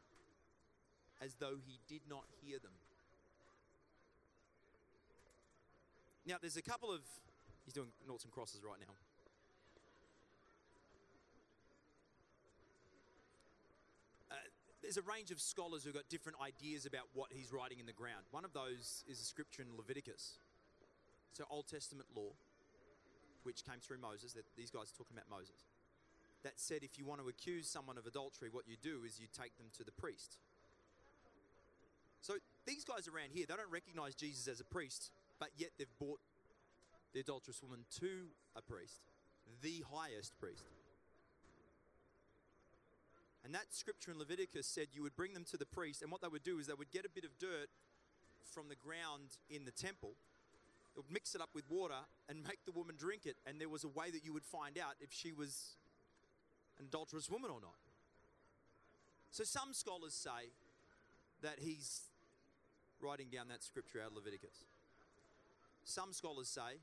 as 1.20 1.34
though 1.34 1.56
he 1.66 1.78
did 1.88 2.02
not 2.08 2.24
hear 2.42 2.58
them. 2.58 2.72
Now, 6.26 6.36
there's 6.40 6.56
a 6.56 6.62
couple 6.62 6.92
of. 6.92 7.00
He's 7.64 7.72
doing 7.74 7.88
noughts 8.06 8.24
and 8.24 8.32
crosses 8.32 8.62
right 8.62 8.78
now. 8.80 8.92
Uh, 14.30 14.34
there's 14.82 14.96
a 14.96 15.02
range 15.02 15.30
of 15.30 15.40
scholars 15.40 15.84
who've 15.84 15.94
got 15.94 16.08
different 16.08 16.38
ideas 16.40 16.86
about 16.86 17.04
what 17.14 17.28
he's 17.30 17.52
writing 17.52 17.78
in 17.78 17.86
the 17.86 17.92
ground. 17.92 18.24
One 18.30 18.44
of 18.44 18.52
those 18.52 19.04
is 19.08 19.20
a 19.20 19.24
scripture 19.24 19.62
in 19.62 19.68
Leviticus. 19.76 20.38
So, 21.32 21.44
Old 21.50 21.66
Testament 21.66 22.08
law, 22.14 22.32
which 23.42 23.64
came 23.64 23.80
through 23.80 23.98
Moses, 23.98 24.32
that 24.34 24.44
these 24.56 24.70
guys 24.70 24.92
are 24.92 24.98
talking 24.98 25.16
about 25.16 25.30
Moses, 25.30 25.64
that 26.42 26.60
said 26.60 26.82
if 26.82 26.98
you 26.98 27.06
want 27.06 27.20
to 27.20 27.28
accuse 27.28 27.68
someone 27.68 27.96
of 27.96 28.06
adultery, 28.06 28.48
what 28.50 28.68
you 28.68 28.76
do 28.82 29.04
is 29.06 29.18
you 29.18 29.26
take 29.32 29.56
them 29.56 29.68
to 29.76 29.84
the 29.84 29.92
priest. 29.92 30.36
So 32.20 32.34
these 32.66 32.84
guys 32.84 33.08
around 33.08 33.30
here, 33.32 33.46
they 33.48 33.54
don't 33.54 33.70
recognize 33.70 34.14
Jesus 34.14 34.48
as 34.48 34.60
a 34.60 34.64
priest, 34.64 35.10
but 35.38 35.50
yet 35.56 35.70
they've 35.78 35.86
brought 35.98 36.20
the 37.14 37.20
adulterous 37.20 37.62
woman 37.62 37.84
to 38.00 38.28
a 38.56 38.62
priest, 38.62 39.00
the 39.62 39.84
highest 39.92 40.38
priest. 40.38 40.64
And 43.44 43.54
that 43.54 43.66
scripture 43.70 44.10
in 44.10 44.18
Leviticus 44.18 44.66
said 44.66 44.88
you 44.92 45.02
would 45.02 45.16
bring 45.16 45.32
them 45.32 45.44
to 45.50 45.56
the 45.56 45.64
priest, 45.64 46.02
and 46.02 46.12
what 46.12 46.20
they 46.20 46.28
would 46.28 46.42
do 46.42 46.58
is 46.58 46.66
they 46.66 46.74
would 46.74 46.90
get 46.90 47.06
a 47.06 47.08
bit 47.08 47.24
of 47.24 47.30
dirt 47.38 47.68
from 48.52 48.68
the 48.68 48.76
ground 48.76 49.36
in 49.48 49.64
the 49.64 49.70
temple, 49.70 50.12
they 50.94 51.00
would 51.00 51.10
mix 51.10 51.34
it 51.34 51.40
up 51.40 51.50
with 51.54 51.64
water 51.70 52.00
and 52.28 52.42
make 52.42 52.58
the 52.66 52.72
woman 52.72 52.96
drink 52.98 53.24
it, 53.24 53.36
and 53.46 53.60
there 53.60 53.68
was 53.68 53.84
a 53.84 53.88
way 53.88 54.10
that 54.10 54.24
you 54.24 54.32
would 54.32 54.44
find 54.44 54.76
out 54.78 54.94
if 55.00 55.12
she 55.12 55.32
was 55.32 55.76
an 56.78 56.86
adulterous 56.86 57.30
woman 57.30 57.50
or 57.50 57.60
not. 57.60 57.76
So 59.30 59.44
some 59.44 59.72
scholars 59.72 60.14
say 60.14 60.50
that 61.42 61.60
he's 61.60 62.07
writing 63.02 63.28
down 63.32 63.48
that 63.48 63.62
scripture 63.62 64.00
out 64.00 64.10
of 64.10 64.16
Leviticus. 64.16 64.64
Some 65.84 66.12
scholars 66.12 66.48
say 66.48 66.80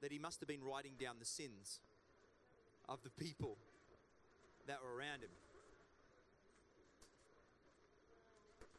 that 0.00 0.12
he 0.12 0.18
must 0.18 0.40
have 0.40 0.48
been 0.48 0.62
writing 0.62 0.92
down 0.98 1.16
the 1.18 1.26
sins 1.26 1.80
of 2.88 3.02
the 3.02 3.10
people 3.10 3.58
that 4.66 4.78
were 4.82 4.96
around 4.96 5.22
him. 5.22 5.30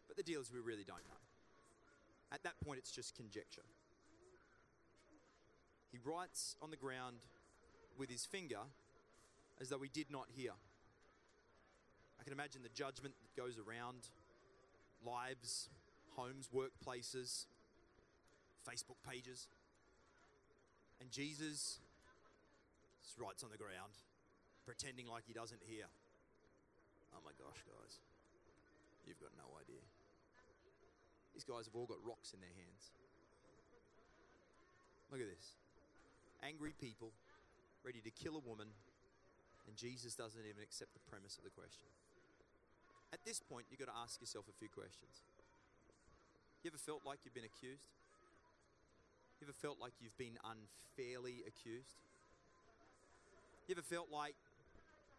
But 0.07 0.17
the 0.17 0.23
deal 0.23 0.41
is, 0.41 0.51
we 0.51 0.59
really 0.59 0.83
don't 0.83 1.05
know. 1.07 1.21
At 2.31 2.43
that 2.43 2.59
point, 2.63 2.79
it's 2.79 2.91
just 2.91 3.15
conjecture. 3.15 3.61
He 5.91 5.99
writes 6.03 6.55
on 6.61 6.71
the 6.71 6.77
ground 6.77 7.17
with 7.97 8.09
his 8.09 8.25
finger 8.25 8.59
as 9.59 9.69
though 9.69 9.79
he 9.79 9.89
did 9.89 10.11
not 10.11 10.27
hear. 10.35 10.51
I 12.19 12.23
can 12.23 12.33
imagine 12.33 12.61
the 12.63 12.69
judgment 12.69 13.13
that 13.21 13.41
goes 13.41 13.57
around 13.57 14.09
lives, 15.05 15.69
homes, 16.17 16.49
workplaces, 16.49 17.45
Facebook 18.65 18.97
pages. 19.07 19.47
And 20.99 21.11
Jesus 21.13 21.79
writes 23.17 23.43
on 23.45 23.49
the 23.53 23.57
ground, 23.57 23.93
pretending 24.65 25.07
like 25.07 25.23
he 25.25 25.33
doesn't 25.33 25.61
hear. 25.63 25.85
Oh 27.13 27.21
my 27.23 27.31
gosh, 27.37 27.61
guys. 27.63 28.01
You've 29.05 29.21
got 29.21 29.31
no 29.37 29.47
idea. 29.61 29.79
These 31.33 31.45
guys 31.45 31.69
have 31.69 31.77
all 31.77 31.87
got 31.87 32.01
rocks 32.03 32.33
in 32.33 32.41
their 32.41 32.53
hands. 32.57 32.91
Look 35.13 35.21
at 35.21 35.29
this. 35.29 35.55
Angry 36.43 36.73
people 36.75 37.13
ready 37.85 38.01
to 38.03 38.11
kill 38.11 38.35
a 38.35 38.43
woman, 38.43 38.67
and 39.65 39.73
Jesus 39.77 40.17
doesn't 40.17 40.43
even 40.43 40.61
accept 40.61 40.91
the 40.91 41.05
premise 41.07 41.37
of 41.37 41.45
the 41.45 41.53
question. 41.53 41.87
At 43.13 43.23
this 43.23 43.39
point, 43.39 43.71
you've 43.71 43.79
got 43.79 43.87
to 43.87 43.99
ask 44.03 44.19
yourself 44.19 44.45
a 44.51 44.55
few 44.59 44.67
questions. 44.67 45.23
You 46.63 46.71
ever 46.71 46.77
felt 46.77 47.01
like 47.05 47.19
you've 47.23 47.37
been 47.37 47.45
accused? 47.45 47.93
You 49.39 49.45
ever 49.45 49.53
felt 49.53 49.77
like 49.79 49.93
you've 50.01 50.17
been 50.17 50.37
unfairly 50.41 51.45
accused? 51.45 52.01
You 53.67 53.75
ever 53.77 53.85
felt 53.85 54.09
like 54.11 54.35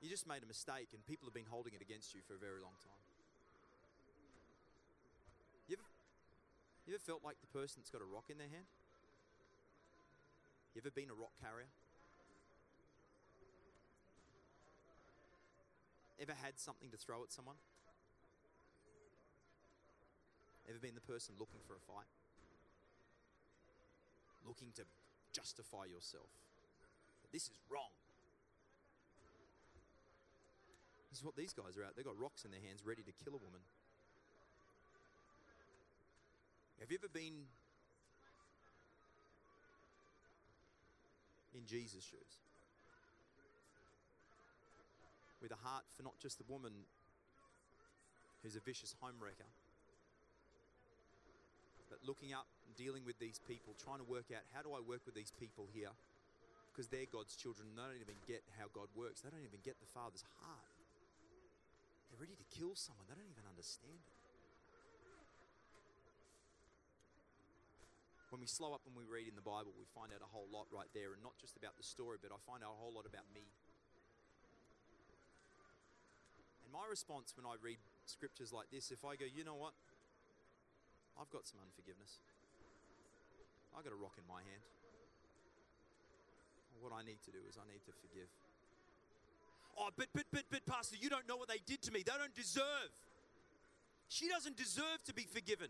you 0.03 0.11
just 0.11 0.27
made 0.27 0.43
a 0.43 0.47
mistake 0.47 0.91
and 0.93 1.05
people 1.07 1.27
have 1.27 1.35
been 1.35 1.49
holding 1.49 1.75
it 1.75 1.83
against 1.83 2.15
you 2.15 2.21
for 2.27 2.35
a 2.35 2.43
very 2.43 2.59
long 2.59 2.75
time? 2.83 3.03
You 5.71 5.77
ever, 5.79 5.87
you 6.87 6.95
ever 6.95 7.03
felt 7.07 7.23
like 7.23 7.39
the 7.41 7.53
person 7.55 7.79
that's 7.79 7.91
got 7.91 8.03
a 8.03 8.11
rock 8.11 8.27
in 8.31 8.39
their 8.39 8.51
hand? 8.51 8.67
You 10.75 10.83
ever 10.83 10.91
been 10.91 11.11
a 11.11 11.15
rock 11.15 11.33
carrier? 11.39 11.71
Ever 16.19 16.35
had 16.35 16.59
something 16.59 16.91
to 16.91 16.99
throw 16.99 17.23
at 17.23 17.31
someone? 17.31 17.63
Ever 20.69 20.79
been 20.79 20.95
the 20.95 21.01
person 21.01 21.35
looking 21.39 21.61
for 21.67 21.75
a 21.75 21.81
fight? 21.81 22.09
Looking 24.47 24.69
to 24.77 24.85
justify 25.33 25.89
yourself. 25.89 26.29
This 27.33 27.45
is 27.49 27.59
wrong. 27.71 27.93
This 31.11 31.19
is 31.21 31.25
what 31.25 31.37
these 31.37 31.53
guys 31.53 31.77
are 31.77 31.85
out. 31.85 31.97
They've 31.97 32.05
got 32.05 32.19
rocks 32.21 32.45
in 32.45 32.51
their 32.51 32.61
hands 32.61 32.81
ready 32.85 33.03
to 33.03 33.13
kill 33.25 33.33
a 33.35 33.41
woman. 33.41 33.61
Have 36.81 36.93
you 36.93 36.99
ever 37.01 37.09
been 37.09 37.49
in 41.57 41.67
Jesus' 41.67 42.05
shoes? 42.05 42.39
With 45.43 45.51
a 45.51 45.57
heart 45.57 45.85
for 45.97 46.03
not 46.03 46.19
just 46.21 46.39
the 46.39 46.45
woman 46.49 46.73
who's 48.43 48.57
a 48.57 48.61
vicious 48.61 48.95
homewrecker, 49.03 49.49
but 51.89 52.05
looking 52.05 52.37
up 52.37 52.47
and 52.69 52.77
dealing 52.77 53.05
with 53.05 53.19
these 53.19 53.41
people, 53.49 53.73
trying 53.81 53.99
to 53.99 54.09
work 54.09 54.29
out 54.31 54.45
how 54.53 54.61
do 54.63 54.77
I 54.77 54.81
work 54.81 55.03
with 55.09 55.17
these 55.17 55.33
people 55.33 55.69
here? 55.73 55.93
Because 56.71 56.87
they're 56.89 57.11
God's 57.11 57.35
children. 57.35 57.75
They 57.75 57.83
don't 57.83 57.99
even 57.99 58.21
get 58.29 58.47
how 58.61 58.71
God 58.71 58.87
works. 58.95 59.25
They 59.25 59.33
don't 59.33 59.43
even 59.43 59.61
get 59.67 59.81
the 59.83 59.91
Father's 59.91 60.23
heart. 60.45 60.71
They're 62.09 62.23
ready 62.23 62.39
to 62.39 62.47
kill 62.55 62.79
someone. 62.79 63.05
They 63.11 63.19
don't 63.19 63.29
even 63.29 63.49
understand 63.51 63.99
it. 63.99 64.17
When 68.31 68.45
we 68.45 68.47
slow 68.47 68.77
up 68.77 68.85
and 68.85 68.93
we 68.93 69.09
read 69.09 69.25
in 69.25 69.35
the 69.35 69.45
Bible, 69.45 69.73
we 69.73 69.89
find 69.97 70.13
out 70.13 70.21
a 70.21 70.29
whole 70.29 70.47
lot 70.53 70.69
right 70.69 70.89
there, 70.93 71.17
and 71.17 71.21
not 71.25 71.33
just 71.41 71.57
about 71.57 71.81
the 71.81 71.87
story, 71.87 72.21
but 72.21 72.29
I 72.29 72.37
find 72.45 72.61
out 72.61 72.77
a 72.77 72.81
whole 72.81 72.93
lot 72.93 73.09
about 73.09 73.25
me. 73.33 73.49
And 76.63 76.69
my 76.69 76.85
response 76.85 77.33
when 77.33 77.49
I 77.49 77.57
read 77.65 77.81
scriptures 78.05 78.53
like 78.53 78.69
this, 78.69 78.93
if 78.93 79.01
I 79.01 79.17
go, 79.17 79.25
you 79.25 79.49
know 79.49 79.57
what? 79.57 79.73
I've 81.19 81.31
got 81.31 81.47
some 81.47 81.59
unforgiveness. 81.61 82.23
I've 83.77 83.83
got 83.83 83.93
a 83.93 83.99
rock 83.99 84.15
in 84.17 84.27
my 84.31 84.41
hand. 84.41 84.63
What 86.79 86.95
I 86.95 87.03
need 87.03 87.19
to 87.27 87.35
do 87.35 87.43
is 87.51 87.59
I 87.59 87.67
need 87.67 87.83
to 87.91 87.95
forgive. 87.99 88.31
Oh, 89.75 89.91
but, 89.99 90.07
but, 90.15 90.31
but, 90.31 90.47
but, 90.51 90.63
Pastor, 90.67 90.95
you 90.95 91.11
don't 91.11 91.27
know 91.27 91.37
what 91.37 91.51
they 91.51 91.59
did 91.67 91.83
to 91.87 91.91
me. 91.91 92.07
They 92.07 92.15
don't 92.15 92.35
deserve. 92.35 92.95
She 94.07 94.31
doesn't 94.31 94.57
deserve 94.57 95.03
to 95.07 95.15
be 95.15 95.27
forgiven. 95.27 95.69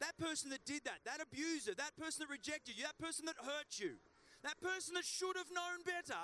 That 0.00 0.16
person 0.16 0.50
that 0.50 0.64
did 0.64 0.84
that, 0.84 1.04
that 1.04 1.20
abuser, 1.20 1.76
that 1.76 1.94
person 2.00 2.24
that 2.24 2.32
rejected 2.32 2.76
you, 2.76 2.84
that 2.84 2.98
person 2.98 3.24
that 3.28 3.36
hurt 3.38 3.78
you, 3.78 4.00
that 4.42 4.60
person 4.60 4.94
that 4.94 5.04
should 5.04 5.36
have 5.36 5.52
known 5.52 5.84
better, 5.84 6.18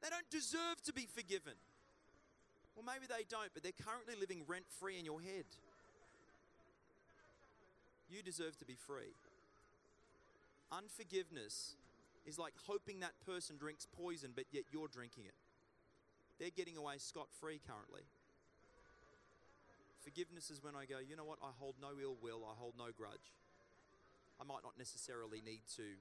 They 0.00 0.08
don't 0.08 0.30
deserve 0.30 0.80
to 0.86 0.92
be 0.92 1.06
forgiven. 1.10 1.58
Well, 2.74 2.86
maybe 2.86 3.10
they 3.10 3.26
don't, 3.28 3.50
but 3.52 3.62
they're 3.62 3.74
currently 3.74 4.14
living 4.14 4.46
rent 4.46 4.64
free 4.78 4.98
in 4.98 5.04
your 5.04 5.20
head. 5.20 5.50
You 8.08 8.22
deserve 8.22 8.58
to 8.58 8.64
be 8.64 8.74
free. 8.74 9.12
Unforgiveness 10.72 11.76
is 12.26 12.38
like 12.38 12.52
hoping 12.66 13.00
that 13.00 13.16
person 13.24 13.56
drinks 13.56 13.86
poison, 13.86 14.32
but 14.34 14.44
yet 14.52 14.64
you're 14.72 14.88
drinking 14.88 15.24
it. 15.24 15.36
They're 16.38 16.54
getting 16.54 16.76
away 16.76 16.98
scot 16.98 17.28
free 17.40 17.60
currently. 17.66 18.02
Forgiveness 20.04 20.50
is 20.50 20.62
when 20.62 20.76
I 20.76 20.84
go, 20.84 20.96
you 21.02 21.16
know 21.16 21.24
what, 21.24 21.38
I 21.42 21.52
hold 21.58 21.76
no 21.82 21.92
ill 22.00 22.16
will, 22.22 22.46
I 22.48 22.54
hold 22.56 22.74
no 22.78 22.88
grudge. 22.96 23.34
I 24.40 24.44
might 24.44 24.62
not 24.62 24.78
necessarily 24.78 25.42
need 25.44 25.66
to 25.76 25.98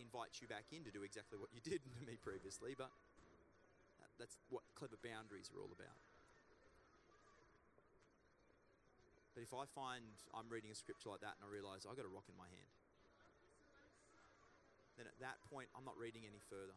invite 0.00 0.40
you 0.40 0.48
back 0.48 0.72
in 0.72 0.82
to 0.84 0.90
do 0.90 1.02
exactly 1.02 1.38
what 1.38 1.50
you 1.52 1.60
did 1.60 1.84
to 1.98 2.00
me 2.06 2.16
previously, 2.18 2.74
but 2.78 2.90
that's 4.18 4.36
what 4.50 4.62
clever 4.74 4.96
boundaries 4.98 5.50
are 5.54 5.60
all 5.60 5.70
about. 5.70 5.94
But 9.38 9.46
if 9.46 9.54
I 9.54 9.70
find 9.70 10.02
I'm 10.34 10.50
reading 10.50 10.74
a 10.74 10.74
scripture 10.74 11.14
like 11.14 11.22
that 11.22 11.38
and 11.38 11.46
I 11.46 11.48
realize 11.54 11.86
I've 11.86 11.94
got 11.94 12.02
a 12.02 12.10
rock 12.10 12.26
in 12.26 12.34
my 12.34 12.50
hand, 12.50 12.74
then 14.98 15.06
at 15.06 15.14
that 15.22 15.38
point 15.46 15.70
I'm 15.78 15.86
not 15.86 15.94
reading 15.94 16.26
any 16.26 16.42
further. 16.50 16.74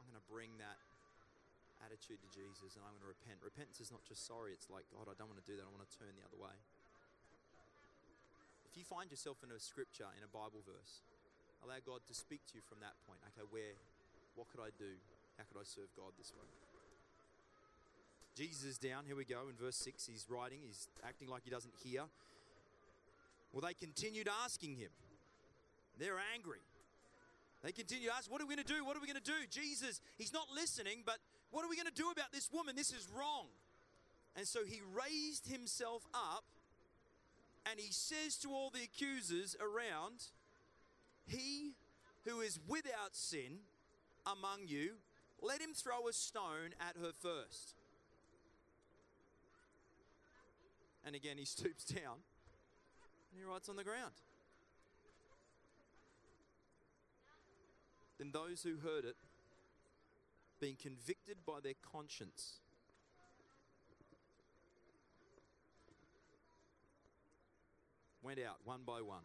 I'm 0.00 0.08
going 0.08 0.16
to 0.16 0.24
bring 0.24 0.56
that 0.56 0.80
attitude 1.84 2.16
to 2.24 2.28
Jesus 2.32 2.80
and 2.80 2.80
I'm 2.80 2.96
going 2.96 3.04
to 3.04 3.12
repent. 3.12 3.44
Repentance 3.44 3.76
is 3.84 3.92
not 3.92 4.00
just 4.08 4.24
sorry, 4.24 4.56
it's 4.56 4.72
like, 4.72 4.88
God, 4.88 5.04
I 5.04 5.12
don't 5.12 5.28
want 5.28 5.36
to 5.36 5.44
do 5.44 5.52
that, 5.60 5.68
I 5.68 5.68
want 5.68 5.84
to 5.84 5.92
turn 6.00 6.16
the 6.16 6.24
other 6.24 6.40
way. 6.40 6.56
If 8.64 8.80
you 8.80 8.88
find 8.88 9.12
yourself 9.12 9.44
in 9.44 9.52
a 9.52 9.60
scripture, 9.60 10.08
in 10.16 10.24
a 10.24 10.32
Bible 10.32 10.64
verse, 10.64 11.04
allow 11.60 11.76
God 11.84 12.08
to 12.08 12.16
speak 12.16 12.40
to 12.48 12.52
you 12.56 12.64
from 12.64 12.80
that 12.80 12.96
point. 13.04 13.20
Okay, 13.36 13.44
where, 13.52 13.76
what 14.32 14.48
could 14.48 14.64
I 14.64 14.72
do? 14.80 14.96
How 15.36 15.44
could 15.44 15.60
I 15.60 15.68
serve 15.68 15.92
God 15.92 16.16
this 16.16 16.32
way? 16.32 16.48
Jesus 18.36 18.64
is 18.64 18.78
down. 18.78 19.04
Here 19.06 19.16
we 19.16 19.24
go 19.24 19.48
in 19.48 19.56
verse 19.62 19.76
6. 19.76 20.06
He's 20.06 20.26
writing, 20.28 20.58
he's 20.66 20.88
acting 21.06 21.28
like 21.28 21.42
he 21.44 21.50
doesn't 21.50 21.74
hear. 21.84 22.02
Well, 23.52 23.60
they 23.60 23.74
continued 23.74 24.28
asking 24.44 24.76
him. 24.76 24.88
They're 25.98 26.20
angry. 26.34 26.60
They 27.62 27.72
continue 27.72 28.08
to 28.08 28.14
ask, 28.14 28.30
What 28.30 28.40
are 28.40 28.46
we 28.46 28.54
going 28.54 28.66
to 28.66 28.72
do? 28.74 28.84
What 28.84 28.96
are 28.96 29.00
we 29.00 29.06
going 29.06 29.22
to 29.22 29.30
do? 29.30 29.46
Jesus, 29.50 30.00
he's 30.16 30.32
not 30.32 30.46
listening, 30.54 31.02
but 31.04 31.18
what 31.50 31.64
are 31.64 31.68
we 31.68 31.76
going 31.76 31.86
to 31.86 31.94
do 31.94 32.10
about 32.10 32.32
this 32.32 32.50
woman? 32.52 32.74
This 32.74 32.92
is 32.92 33.06
wrong. 33.14 33.46
And 34.34 34.48
so 34.48 34.60
he 34.66 34.80
raised 34.94 35.46
himself 35.46 36.06
up 36.14 36.44
and 37.70 37.78
he 37.78 37.92
says 37.92 38.36
to 38.38 38.48
all 38.48 38.70
the 38.70 38.82
accusers 38.82 39.54
around, 39.60 40.24
He 41.26 41.72
who 42.24 42.40
is 42.40 42.58
without 42.66 43.14
sin 43.14 43.60
among 44.26 44.66
you, 44.66 44.92
let 45.40 45.60
him 45.60 45.74
throw 45.74 46.08
a 46.08 46.12
stone 46.12 46.74
at 46.80 46.96
her 46.96 47.12
first. 47.12 47.74
And 51.04 51.14
again, 51.14 51.36
he 51.38 51.44
stoops 51.56 51.84
down 51.84 52.18
and 53.30 53.38
he 53.38 53.44
writes 53.44 53.68
on 53.68 53.76
the 53.76 53.84
ground. 53.84 54.12
Then 58.18 58.30
those 58.32 58.62
who 58.62 58.76
heard 58.76 59.04
it, 59.04 59.16
being 60.60 60.76
convicted 60.80 61.38
by 61.44 61.58
their 61.60 61.74
conscience, 61.92 62.60
went 68.22 68.38
out 68.38 68.58
one 68.64 68.82
by 68.86 69.02
one, 69.02 69.24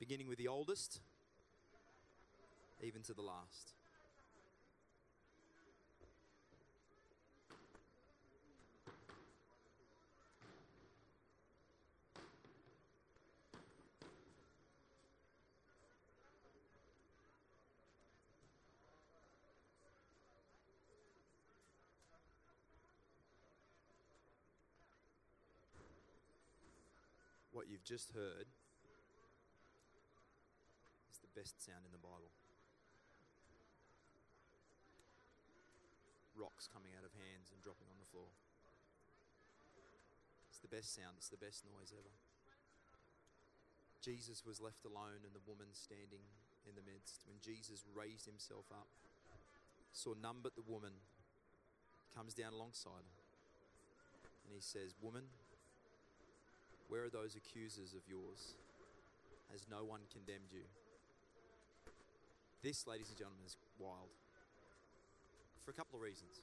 beginning 0.00 0.26
with 0.26 0.38
the 0.38 0.48
oldest, 0.48 1.00
even 2.82 3.02
to 3.02 3.14
the 3.14 3.22
last. 3.22 3.74
What 27.50 27.66
you've 27.66 27.84
just 27.84 28.14
heard 28.14 28.46
is 31.10 31.18
the 31.18 31.32
best 31.34 31.58
sound 31.58 31.82
in 31.82 31.92
the 31.92 32.02
Bible. 32.02 32.30
Rocks 36.38 36.70
coming 36.70 36.94
out 36.94 37.04
of 37.04 37.12
hands 37.18 37.50
and 37.50 37.58
dropping 37.60 37.90
on 37.90 37.98
the 37.98 38.08
floor. 38.08 38.30
It's 40.48 40.62
the 40.62 40.70
best 40.70 40.94
sound, 40.94 41.18
it's 41.18 41.28
the 41.28 41.40
best 41.40 41.66
noise 41.66 41.92
ever. 41.92 42.14
Jesus 44.00 44.46
was 44.46 44.62
left 44.62 44.86
alone 44.88 45.26
and 45.26 45.36
the 45.36 45.44
woman 45.44 45.68
standing 45.76 46.24
in 46.64 46.72
the 46.72 46.86
midst. 46.86 47.26
When 47.28 47.36
Jesus 47.42 47.84
raised 47.92 48.24
himself 48.24 48.64
up, 48.72 48.88
saw 49.92 50.14
none 50.16 50.40
but 50.40 50.56
the 50.56 50.64
woman, 50.64 50.96
comes 52.14 52.34
down 52.34 52.52
alongside 52.54 53.06
and 54.50 54.50
he 54.50 54.60
says, 54.60 54.98
Woman, 54.98 55.30
where 56.90 57.06
are 57.06 57.08
those 57.08 57.38
accusers 57.38 57.94
of 57.94 58.02
yours? 58.10 58.58
Has 59.54 59.64
no 59.70 59.86
one 59.86 60.00
condemned 60.10 60.50
you? 60.50 60.66
This, 62.62 62.86
ladies 62.86 63.08
and 63.08 63.16
gentlemen, 63.16 63.46
is 63.46 63.56
wild. 63.78 64.10
For 65.64 65.70
a 65.70 65.74
couple 65.74 65.96
of 65.96 66.02
reasons. 66.02 66.42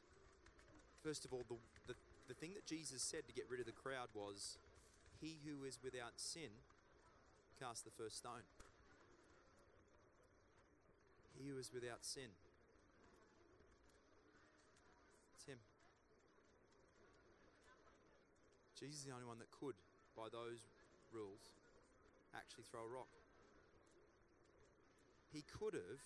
First 1.03 1.25
of 1.25 1.33
all, 1.33 1.43
the, 1.47 1.59
the, 1.85 1.95
the 2.27 2.33
thing 2.33 2.55
that 2.55 2.65
Jesus 2.65 3.03
said 3.03 3.27
to 3.27 3.33
get 3.33 3.45
rid 3.51 3.59
of 3.59 3.67
the 3.67 3.75
crowd 3.75 4.07
was, 4.15 4.57
He 5.19 5.37
who 5.43 5.67
is 5.67 5.77
without 5.83 6.15
sin, 6.15 6.49
cast 7.59 7.83
the 7.83 7.91
first 7.91 8.17
stone. 8.17 8.47
He 11.37 11.49
who 11.49 11.59
is 11.59 11.71
without 11.73 12.01
sin. 12.01 12.31
It's 15.35 15.45
him. 15.45 15.59
Jesus 18.79 18.99
is 19.01 19.05
the 19.05 19.13
only 19.13 19.25
one 19.25 19.37
that 19.37 19.51
could 19.51 19.75
by 20.17 20.33
those 20.33 20.65
rules, 21.13 21.53
actually 22.33 22.65
throw 22.65 22.81
a 22.81 22.89
rock. 22.89 23.13
He 25.29 25.45
could 25.45 25.77
have 25.77 26.01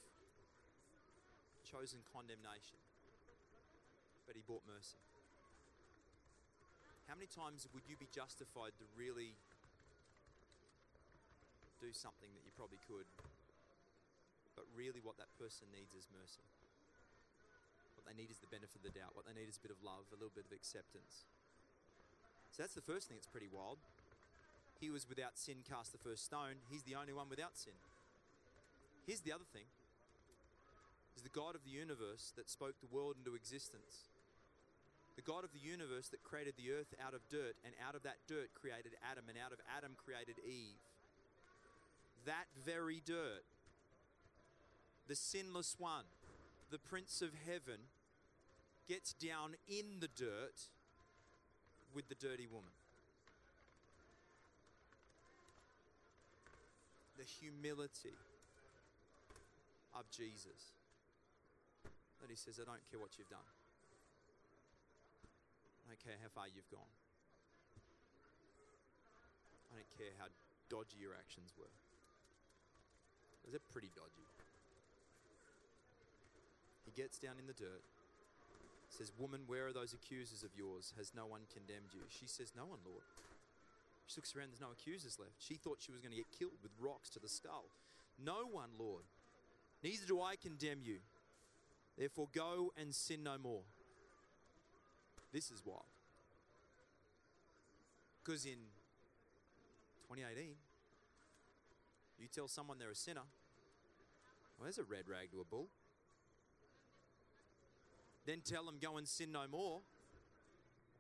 chosen 1.64 2.04
condemnation, 2.12 2.76
but 4.28 4.36
he 4.36 4.44
bought 4.44 4.68
mercy. 4.68 5.00
How 7.08 7.16
many 7.16 7.32
times 7.32 7.64
would 7.72 7.88
you 7.88 7.96
be 7.96 8.12
justified 8.12 8.76
to 8.76 8.86
really 9.00 9.40
do 11.80 11.96
something 11.96 12.28
that 12.36 12.44
you 12.44 12.52
probably 12.60 12.84
could, 12.84 13.08
but 14.60 14.68
really 14.76 15.00
what 15.00 15.16
that 15.16 15.32
person 15.40 15.72
needs 15.72 15.96
is 15.96 16.12
mercy? 16.12 16.44
What 17.96 18.04
they 18.04 18.16
need 18.16 18.32
is 18.32 18.44
the 18.44 18.52
benefit 18.52 18.84
of 18.84 18.86
the 18.88 18.96
doubt. 18.96 19.16
What 19.16 19.24
they 19.24 19.36
need 19.36 19.48
is 19.48 19.56
a 19.56 19.64
bit 19.64 19.72
of 19.72 19.80
love, 19.80 20.08
a 20.12 20.20
little 20.20 20.34
bit 20.36 20.48
of 20.48 20.54
acceptance. 20.56 21.24
So 22.52 22.64
that's 22.64 22.76
the 22.76 22.84
first 22.84 23.08
thing 23.08 23.16
that's 23.16 23.32
pretty 23.32 23.48
wild. 23.48 23.80
He 24.82 24.90
was 24.90 25.08
without 25.08 25.38
sin, 25.38 25.62
cast 25.62 25.92
the 25.94 26.02
first 26.02 26.26
stone. 26.26 26.58
He's 26.68 26.82
the 26.82 26.96
only 26.96 27.14
one 27.14 27.30
without 27.30 27.56
sin. 27.56 27.78
Here's 29.06 29.22
the 29.22 29.32
other 29.32 29.46
thing 29.54 29.70
is 31.16 31.22
the 31.22 31.30
God 31.30 31.54
of 31.54 31.64
the 31.64 31.70
universe 31.70 32.34
that 32.36 32.50
spoke 32.50 32.74
the 32.82 32.90
world 32.90 33.16
into 33.20 33.36
existence. 33.36 34.10
The 35.16 35.22
God 35.22 35.44
of 35.44 35.52
the 35.54 35.60
universe 35.60 36.08
that 36.10 36.24
created 36.24 36.56
the 36.58 36.72
earth 36.72 36.96
out 36.98 37.14
of 37.14 37.20
dirt, 37.30 37.54
and 37.64 37.74
out 37.86 37.96
of 37.96 38.04
that 38.04 38.18
dirt 38.28 38.50
created 38.56 38.94
Adam, 39.06 39.26
and 39.28 39.38
out 39.38 39.52
of 39.52 39.60
Adam 39.78 39.92
created 40.04 40.40
Eve. 40.44 40.82
That 42.26 42.48
very 42.66 43.04
dirt, 43.06 43.44
the 45.08 45.16
sinless 45.16 45.76
one, 45.78 46.06
the 46.72 46.80
Prince 46.80 47.22
of 47.22 47.32
Heaven, 47.46 47.92
gets 48.88 49.14
down 49.14 49.56
in 49.68 50.00
the 50.00 50.08
dirt 50.08 50.72
with 51.94 52.08
the 52.08 52.16
dirty 52.16 52.48
woman. 52.48 52.72
The 57.22 57.30
humility 57.30 58.18
of 59.94 60.10
Jesus. 60.10 60.74
That 62.18 62.34
he 62.34 62.36
says, 62.36 62.58
I 62.58 62.66
don't 62.66 62.82
care 62.90 62.98
what 62.98 63.14
you've 63.22 63.30
done. 63.30 63.46
I 65.86 65.94
don't 65.94 66.02
care 66.02 66.18
how 66.18 66.34
far 66.34 66.50
you've 66.50 66.70
gone. 66.74 66.90
I 69.70 69.78
don't 69.78 69.94
care 69.94 70.18
how 70.18 70.34
dodgy 70.74 70.98
your 70.98 71.14
actions 71.14 71.54
were. 71.54 71.70
Was 73.46 73.54
it 73.54 73.62
pretty 73.70 73.94
dodgy? 73.94 74.26
He 76.90 76.92
gets 76.98 77.22
down 77.22 77.38
in 77.38 77.46
the 77.46 77.54
dirt, 77.54 77.86
says, 78.90 79.14
Woman, 79.14 79.46
where 79.46 79.70
are 79.70 79.74
those 79.74 79.94
accusers 79.94 80.42
of 80.42 80.58
yours? 80.58 80.94
Has 80.98 81.14
no 81.14 81.30
one 81.30 81.46
condemned 81.54 81.94
you? 81.94 82.02
She 82.10 82.26
says, 82.26 82.54
No 82.58 82.66
one, 82.66 82.82
Lord. 82.82 83.06
She 84.12 84.20
looks 84.20 84.36
around, 84.36 84.50
there's 84.52 84.60
no 84.60 84.74
accusers 84.74 85.18
left. 85.18 85.36
She 85.40 85.56
thought 85.56 85.78
she 85.80 85.94
was 85.94 86.02
going 86.02 86.12
to 86.12 86.18
get 86.18 86.30
killed 86.38 86.60
with 86.62 86.74
rocks 86.78 87.10
to 87.12 87.20
the 87.20 87.30
skull. 87.30 87.66
No 88.22 88.46
one, 88.52 88.72
Lord. 88.78 89.04
Neither 89.84 90.06
do 90.06 90.22
I 90.22 90.36
condemn 90.36 90.80
you. 90.84 90.98
Therefore, 91.98 92.28
go 92.34 92.74
and 92.78 92.94
sin 92.94 93.24
no 93.24 93.38
more. 93.38 93.62
This 95.32 95.50
is 95.50 95.62
wild. 95.66 95.86
Because 98.22 98.46
in 98.46 98.60
2018, 100.10 100.56
you 102.20 102.28
tell 102.28 102.50
someone 102.50 102.80
they're 102.80 102.92
a 102.92 102.96
sinner, 102.96 103.22
well, 104.58 104.66
there's 104.66 104.78
a 104.78 104.84
red 104.84 105.08
rag 105.08 105.32
to 105.32 105.40
a 105.40 105.46
bull. 105.46 105.68
Then 108.26 108.42
tell 108.44 108.66
them 108.66 108.76
go 108.82 108.98
and 108.98 109.08
sin 109.08 109.32
no 109.32 109.48
more. 109.50 109.80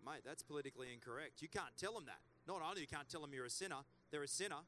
Mate, 0.05 0.21
that's 0.25 0.43
politically 0.43 0.87
incorrect. 0.93 1.41
You 1.41 1.49
can't 1.49 1.75
tell 1.77 1.93
them 1.93 2.05
that. 2.05 2.21
Not 2.47 2.61
only 2.67 2.81
you 2.81 2.87
can't 2.87 3.07
tell 3.09 3.21
them 3.21 3.31
you're 3.33 3.45
a 3.45 3.49
sinner, 3.49 3.83
they're 4.11 4.23
a 4.23 4.27
sinner. 4.27 4.63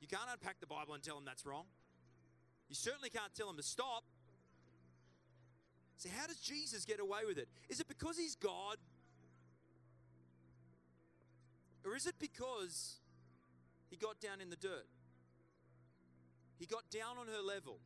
You 0.00 0.08
can't 0.08 0.28
unpack 0.32 0.60
the 0.60 0.66
Bible 0.66 0.94
and 0.94 1.02
tell 1.02 1.14
them 1.16 1.24
that's 1.24 1.46
wrong. 1.46 1.64
You 2.68 2.74
certainly 2.74 3.10
can't 3.10 3.34
tell 3.34 3.46
them 3.46 3.56
to 3.56 3.62
stop. 3.62 4.04
See, 5.96 6.08
how 6.08 6.26
does 6.26 6.38
Jesus 6.38 6.84
get 6.84 7.00
away 7.00 7.20
with 7.26 7.38
it? 7.38 7.48
Is 7.68 7.80
it 7.80 7.88
because 7.88 8.18
he's 8.18 8.34
God? 8.34 8.76
Or 11.84 11.94
is 11.94 12.06
it 12.06 12.14
because 12.18 12.96
he 13.90 13.96
got 13.96 14.20
down 14.20 14.40
in 14.40 14.50
the 14.50 14.56
dirt? 14.56 14.86
He 16.58 16.66
got 16.66 16.88
down 16.90 17.18
on 17.18 17.26
her 17.28 17.42
level. 17.42 17.78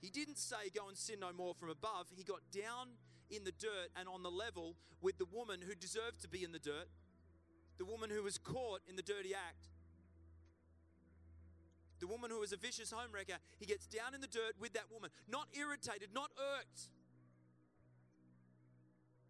He 0.00 0.10
didn't 0.10 0.38
say, 0.38 0.70
Go 0.74 0.88
and 0.88 0.96
sin 0.96 1.20
no 1.20 1.32
more 1.32 1.54
from 1.54 1.70
above. 1.70 2.06
He 2.14 2.22
got 2.22 2.40
down 2.52 2.88
in 3.30 3.44
the 3.44 3.52
dirt 3.52 3.88
and 3.96 4.08
on 4.08 4.22
the 4.22 4.30
level 4.30 4.76
with 5.00 5.18
the 5.18 5.24
woman 5.26 5.60
who 5.66 5.74
deserved 5.74 6.20
to 6.22 6.28
be 6.28 6.44
in 6.44 6.52
the 6.52 6.58
dirt, 6.58 6.86
the 7.78 7.84
woman 7.84 8.10
who 8.10 8.22
was 8.22 8.38
caught 8.38 8.80
in 8.88 8.96
the 8.96 9.02
dirty 9.02 9.34
act, 9.34 9.68
the 12.00 12.06
woman 12.06 12.30
who 12.30 12.40
was 12.40 12.52
a 12.52 12.56
vicious 12.56 12.92
homewrecker. 12.92 13.38
He 13.58 13.66
gets 13.66 13.86
down 13.86 14.14
in 14.14 14.20
the 14.20 14.26
dirt 14.26 14.54
with 14.60 14.74
that 14.74 14.92
woman, 14.92 15.10
not 15.28 15.48
irritated, 15.54 16.10
not 16.12 16.30
irked 16.58 16.90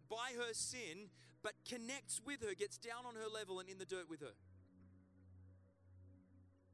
by 0.09 0.35
her 0.37 0.53
sin, 0.53 1.09
but 1.41 1.53
connects 1.67 2.21
with 2.25 2.41
her, 2.43 2.53
gets 2.53 2.77
down 2.77 3.05
on 3.07 3.15
her 3.15 3.29
level 3.31 3.59
and 3.59 3.69
in 3.69 3.77
the 3.77 3.85
dirt 3.85 4.09
with 4.09 4.21
her. 4.21 4.35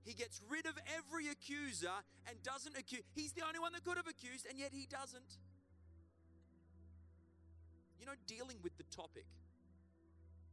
He 0.04 0.14
gets 0.14 0.42
rid 0.50 0.66
of 0.66 0.74
every 0.98 1.28
accuser 1.28 1.94
and 2.28 2.42
doesn't 2.42 2.76
accuse. 2.76 3.04
He's 3.14 3.34
the 3.34 3.46
only 3.46 3.60
one 3.60 3.72
that 3.74 3.84
could 3.84 3.98
have 3.98 4.08
accused, 4.08 4.48
and 4.50 4.58
yet 4.58 4.72
he 4.74 4.88
doesn't. 4.90 5.38
You 8.00 8.08
know, 8.08 8.18
dealing 8.26 8.58
with 8.64 8.76
the 8.78 8.84
topic 8.96 9.26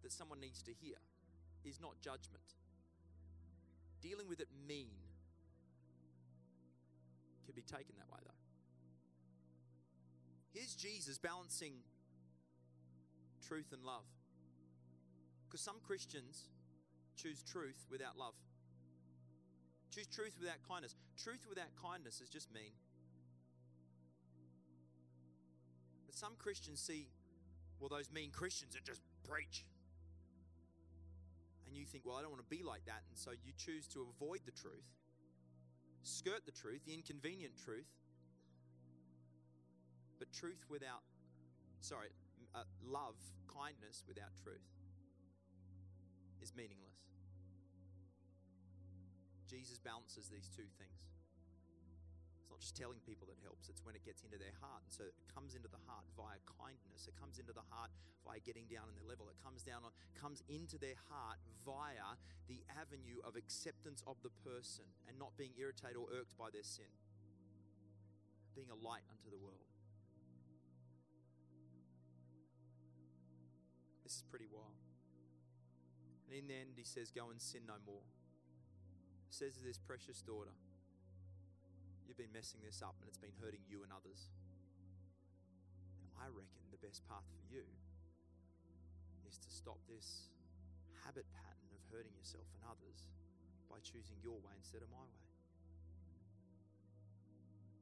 that 0.02 0.12
someone 0.12 0.40
needs 0.40 0.62
to 0.62 0.72
hear 0.72 0.96
is 1.64 1.80
not 1.80 2.00
judgment. 2.00 2.44
Dealing 4.00 4.28
with 4.28 4.40
it 4.40 4.48
mean 4.66 4.94
can 7.44 7.54
be 7.54 7.62
taken 7.62 7.94
that 7.96 8.12
way, 8.12 8.20
though. 8.24 8.30
Here's 10.52 10.74
Jesus 10.74 11.18
balancing 11.18 11.72
truth 13.46 13.72
and 13.72 13.82
love. 13.82 14.04
Because 15.46 15.60
some 15.60 15.76
Christians 15.86 16.48
choose 17.16 17.42
truth 17.42 17.86
without 17.90 18.18
love. 18.18 18.34
Choose 19.90 20.06
truth 20.06 20.36
without 20.38 20.58
kindness. 20.68 20.94
Truth 21.16 21.46
without 21.48 21.68
kindness 21.82 22.20
is 22.20 22.28
just 22.28 22.52
mean. 22.52 22.72
But 26.06 26.14
some 26.14 26.34
Christians 26.38 26.80
see, 26.80 27.08
well, 27.80 27.88
those 27.88 28.10
mean 28.12 28.30
Christians 28.30 28.74
that 28.74 28.84
just 28.84 29.00
preach. 29.28 29.64
And 31.68 31.76
you 31.76 31.84
think, 31.84 32.04
well, 32.06 32.16
I 32.16 32.22
don't 32.22 32.32
want 32.32 32.42
to 32.42 32.48
be 32.56 32.64
like 32.64 32.84
that. 32.86 33.04
And 33.08 33.16
so 33.16 33.32
you 33.44 33.52
choose 33.56 33.86
to 33.88 34.08
avoid 34.16 34.40
the 34.46 34.56
truth, 34.56 34.88
skirt 36.02 36.46
the 36.46 36.52
truth, 36.52 36.80
the 36.86 36.94
inconvenient 36.94 37.52
truth. 37.62 37.92
But 40.18 40.32
truth 40.32 40.64
without, 40.68 41.04
sorry, 41.80 42.08
uh, 42.54 42.64
love, 42.82 43.14
kindness 43.52 44.02
without 44.08 44.32
truth 44.42 44.64
is 46.42 46.52
meaningless. 46.56 46.96
Jesus 49.48 49.78
balances 49.78 50.28
these 50.28 50.48
two 50.56 50.68
things. 50.78 51.17
Not 52.58 52.66
just 52.66 52.74
telling 52.74 52.98
people 53.06 53.30
that 53.30 53.38
helps, 53.46 53.70
it's 53.70 53.86
when 53.86 53.94
it 53.94 54.02
gets 54.02 54.26
into 54.26 54.34
their 54.34 54.50
heart. 54.58 54.82
And 54.82 54.90
so 54.90 55.06
it 55.06 55.14
comes 55.30 55.54
into 55.54 55.70
the 55.70 55.78
heart 55.86 56.02
via 56.18 56.42
kindness. 56.58 57.06
It 57.06 57.14
comes 57.14 57.38
into 57.38 57.54
the 57.54 57.62
heart 57.70 57.94
via 58.26 58.42
getting 58.42 58.66
down 58.66 58.90
on 58.90 58.98
their 58.98 59.06
level. 59.06 59.30
It 59.30 59.38
comes 59.38 59.62
down 59.62 59.86
on 59.86 59.94
comes 60.18 60.42
into 60.50 60.74
their 60.74 60.98
heart 61.06 61.38
via 61.62 62.18
the 62.50 62.58
avenue 62.74 63.22
of 63.22 63.38
acceptance 63.38 64.02
of 64.10 64.18
the 64.26 64.34
person 64.42 64.90
and 65.06 65.14
not 65.22 65.38
being 65.38 65.54
irritated 65.54 65.94
or 65.94 66.10
irked 66.10 66.34
by 66.34 66.50
their 66.50 66.66
sin. 66.66 66.90
Being 68.58 68.74
a 68.74 68.78
light 68.82 69.06
unto 69.06 69.30
the 69.30 69.38
world. 69.38 69.62
This 74.02 74.18
is 74.18 74.26
pretty 74.26 74.50
wild. 74.50 74.74
And 76.26 76.34
in 76.34 76.50
the 76.50 76.58
end, 76.58 76.74
he 76.74 76.82
says, 76.82 77.14
Go 77.14 77.30
and 77.30 77.38
sin 77.38 77.70
no 77.70 77.78
more. 77.86 78.02
Says 79.30 79.54
to 79.54 79.62
this 79.62 79.78
precious 79.78 80.26
daughter, 80.26 80.58
You've 82.08 82.16
been 82.16 82.32
messing 82.32 82.64
this 82.64 82.80
up 82.80 82.96
and 83.04 83.06
it's 83.06 83.20
been 83.20 83.36
hurting 83.36 83.60
you 83.68 83.84
and 83.84 83.92
others. 83.92 84.32
And 86.00 86.08
I 86.16 86.32
reckon 86.32 86.64
the 86.72 86.80
best 86.80 87.04
path 87.04 87.28
for 87.28 87.44
you 87.52 87.68
is 89.28 89.36
to 89.36 89.50
stop 89.52 89.76
this 89.84 90.32
habit 91.04 91.28
pattern 91.36 91.68
of 91.76 91.84
hurting 91.92 92.16
yourself 92.16 92.48
and 92.56 92.64
others 92.64 93.04
by 93.68 93.76
choosing 93.84 94.16
your 94.24 94.40
way 94.40 94.56
instead 94.56 94.80
of 94.80 94.88
my 94.88 95.04
way. 95.04 95.28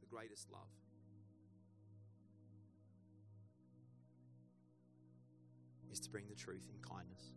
The 0.03 0.11
greatest 0.11 0.51
love. 0.51 0.75
is 5.97 6.01
to 6.01 6.11
bring 6.11 6.29
the 6.29 6.35
truth 6.35 6.69
in 6.69 6.77
kindness. 6.83 7.33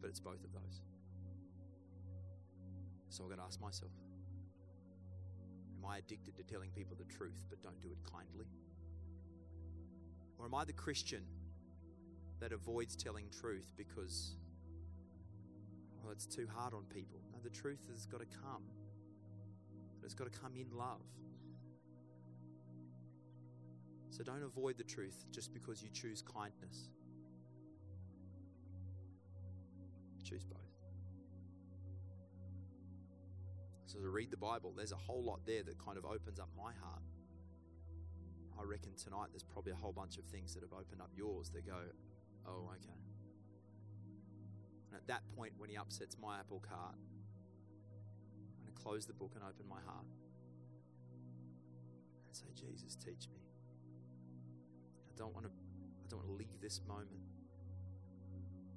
But 0.00 0.10
it's 0.10 0.20
both 0.20 0.44
of 0.44 0.52
those. 0.52 0.82
So 3.08 3.24
I've 3.24 3.30
got 3.30 3.36
to 3.36 3.42
ask 3.42 3.60
myself 3.60 3.90
Am 5.82 5.90
I 5.90 5.98
addicted 5.98 6.36
to 6.36 6.44
telling 6.44 6.70
people 6.70 6.96
the 6.96 7.12
truth 7.12 7.42
but 7.50 7.60
don't 7.62 7.80
do 7.80 7.88
it 7.88 7.98
kindly? 8.10 8.46
Or 10.38 10.46
am 10.46 10.54
I 10.54 10.64
the 10.64 10.72
Christian 10.72 11.24
that 12.40 12.52
avoids 12.52 12.94
telling 12.94 13.26
truth 13.30 13.72
because, 13.76 14.36
well, 16.02 16.12
it's 16.12 16.26
too 16.26 16.46
hard 16.54 16.72
on 16.72 16.84
people? 16.84 17.18
No, 17.32 17.38
the 17.42 17.50
truth 17.50 17.84
has 17.90 18.06
got 18.06 18.20
to 18.20 18.26
come, 18.26 18.62
but 20.00 20.06
it's 20.06 20.14
got 20.14 20.32
to 20.32 20.38
come 20.38 20.52
in 20.54 20.66
love. 20.76 21.00
So 24.10 24.22
don't 24.22 24.42
avoid 24.42 24.78
the 24.78 24.84
truth 24.84 25.24
just 25.32 25.52
because 25.52 25.82
you 25.82 25.88
choose 25.92 26.22
kindness. 26.22 26.90
Choose 30.22 30.44
both. 30.44 30.61
So 33.92 34.00
to 34.00 34.08
read 34.08 34.30
the 34.30 34.38
Bible, 34.38 34.72
there's 34.74 34.92
a 34.92 34.96
whole 34.96 35.22
lot 35.22 35.40
there 35.44 35.62
that 35.64 35.76
kind 35.76 35.98
of 35.98 36.06
opens 36.06 36.40
up 36.40 36.48
my 36.56 36.72
heart. 36.80 37.02
I 38.58 38.64
reckon 38.64 38.92
tonight 38.96 39.28
there's 39.32 39.42
probably 39.42 39.72
a 39.72 39.76
whole 39.76 39.92
bunch 39.92 40.16
of 40.16 40.24
things 40.24 40.54
that 40.54 40.62
have 40.62 40.72
opened 40.72 41.02
up 41.02 41.10
yours 41.14 41.50
that 41.50 41.66
go, 41.66 41.76
oh, 42.46 42.70
okay. 42.72 42.96
And 44.88 44.96
at 44.96 45.06
that 45.08 45.20
point, 45.36 45.52
when 45.58 45.68
he 45.68 45.76
upsets 45.76 46.16
my 46.18 46.38
apple 46.38 46.64
cart, 46.66 46.94
I'm 46.96 48.64
going 48.64 48.74
to 48.74 48.82
close 48.82 49.04
the 49.04 49.12
book 49.12 49.32
and 49.34 49.44
open 49.44 49.68
my 49.68 49.82
heart 49.84 50.06
and 52.26 52.34
say, 52.34 52.46
Jesus, 52.54 52.96
teach 52.96 53.28
me. 53.28 53.44
I 55.04 55.12
don't 55.18 55.34
want 55.34 55.44
to. 55.44 55.52
I 55.52 56.08
don't 56.08 56.20
want 56.20 56.30
to 56.30 56.36
leave 56.36 56.60
this 56.62 56.80
moment 56.88 57.20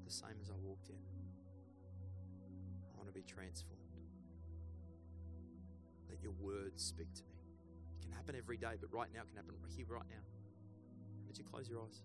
the 0.04 0.12
same 0.12 0.36
as 0.42 0.50
I 0.50 0.56
walked 0.62 0.90
in. 0.90 1.00
I 2.94 2.98
want 2.98 3.08
to 3.08 3.14
be 3.14 3.24
transformed. 3.24 3.85
Let 6.10 6.22
your 6.22 6.34
words 6.40 6.84
speak 6.84 7.14
to 7.16 7.24
me. 7.24 7.36
It 8.00 8.02
can 8.04 8.12
happen 8.12 8.36
every 8.36 8.58
day, 8.58 8.76
but 8.80 8.94
right 8.94 9.10
now 9.14 9.22
it 9.22 9.28
can 9.28 9.38
happen 9.38 9.56
here, 9.76 9.86
right 9.90 10.08
now. 10.10 10.24
Would 11.28 11.38
you 11.38 11.44
close 11.44 11.70
your 11.70 11.82
eyes? 11.82 12.02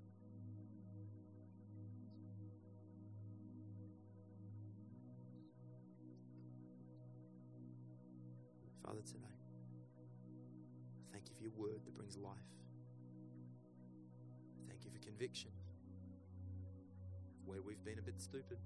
Father, 8.84 9.03
today, 9.07 9.38
I 10.98 11.12
thank 11.12 11.28
you 11.28 11.34
for 11.36 11.42
your 11.42 11.53
word 11.57 11.80
that 11.84 11.94
brings 11.94 12.16
life. 12.16 12.34
Thank 14.68 14.84
you 14.84 14.90
for 14.90 14.98
conviction 14.98 15.51
where 17.44 17.62
we've 17.62 17.84
been 17.84 17.98
a 17.98 18.03
bit 18.03 18.20
stupid. 18.20 18.59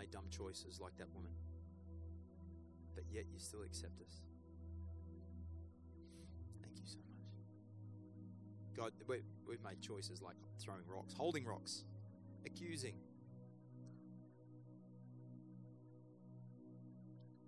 Made 0.00 0.10
dumb 0.10 0.24
choices 0.30 0.80
like 0.80 0.96
that 0.96 1.08
woman, 1.14 1.32
but 2.94 3.04
yet 3.12 3.24
you 3.30 3.38
still 3.38 3.62
accept 3.62 4.00
us. 4.00 4.22
Thank 6.62 6.78
you 6.78 6.86
so 6.86 6.98
much. 6.98 7.18
God, 8.74 8.92
we- 9.06 9.24
we've 9.46 9.62
made 9.62 9.80
choices 9.82 10.22
like 10.22 10.36
throwing 10.58 10.86
rocks, 10.86 11.12
holding 11.12 11.44
rocks, 11.44 11.84
accusing. 12.46 12.96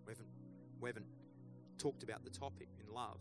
We 0.04 0.12
haven't 0.12 0.28
we 0.80 0.88
haven't 0.90 1.06
talked 1.78 2.02
about 2.02 2.22
the 2.22 2.30
topic 2.30 2.68
in 2.78 2.92
love. 2.92 3.20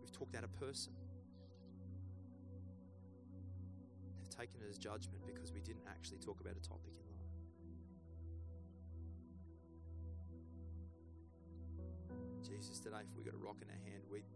We've 0.00 0.10
talked 0.10 0.30
about 0.30 0.44
a 0.44 0.48
person. 0.48 0.94
They've 4.16 4.30
taken 4.30 4.62
it 4.62 4.68
as 4.68 4.78
judgment 4.78 5.24
because 5.26 5.52
we 5.52 5.60
didn't 5.60 5.86
actually 5.86 6.18
talk 6.18 6.40
about 6.40 6.56
a 6.56 6.60
topic 6.60 6.94
in 6.98 7.06
love. 7.12 7.19
Jesus, 12.50 12.80
today, 12.80 13.06
if 13.06 13.16
we 13.16 13.22
got 13.22 13.34
a 13.34 13.38
rock 13.38 13.62
in 13.62 13.68
our 13.70 13.82
hand, 13.86 14.02
we 14.10 14.26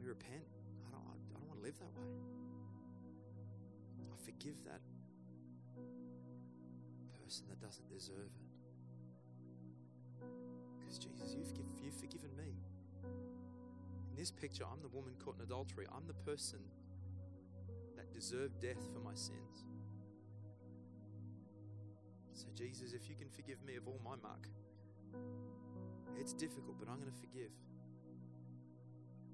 we 0.00 0.08
repent. 0.08 0.48
I 0.88 0.90
don't, 0.90 1.04
I 1.04 1.38
don't 1.38 1.48
want 1.48 1.60
to 1.60 1.64
live 1.64 1.76
that 1.78 1.92
way. 1.92 2.08
I 4.08 4.16
forgive 4.24 4.56
that 4.64 4.80
person 7.22 7.44
that 7.50 7.60
doesn't 7.60 7.88
deserve 7.92 8.32
it. 8.32 8.48
Because 10.78 10.98
Jesus, 10.98 11.34
you've, 11.36 11.52
you've 11.82 12.00
forgiven 12.00 12.30
me. 12.36 12.56
In 13.04 14.16
this 14.16 14.30
picture, 14.30 14.64
I'm 14.64 14.80
the 14.80 14.88
woman 14.88 15.12
caught 15.22 15.36
in 15.36 15.42
adultery. 15.42 15.86
I'm 15.94 16.06
the 16.06 16.16
person 16.24 16.60
that 17.96 18.10
deserved 18.12 18.60
death 18.62 18.80
for 18.94 19.00
my 19.00 19.14
sins. 19.14 19.66
So, 22.32 22.46
Jesus, 22.54 22.94
if 22.94 23.08
you 23.08 23.16
can 23.16 23.28
forgive 23.28 23.62
me 23.64 23.76
of 23.76 23.86
all 23.86 24.00
my 24.02 24.16
muck, 24.16 24.48
it's 26.18 26.32
difficult, 26.32 26.76
but 26.78 26.88
I'm 26.88 27.00
going 27.00 27.10
to 27.10 27.20
forgive. 27.20 27.52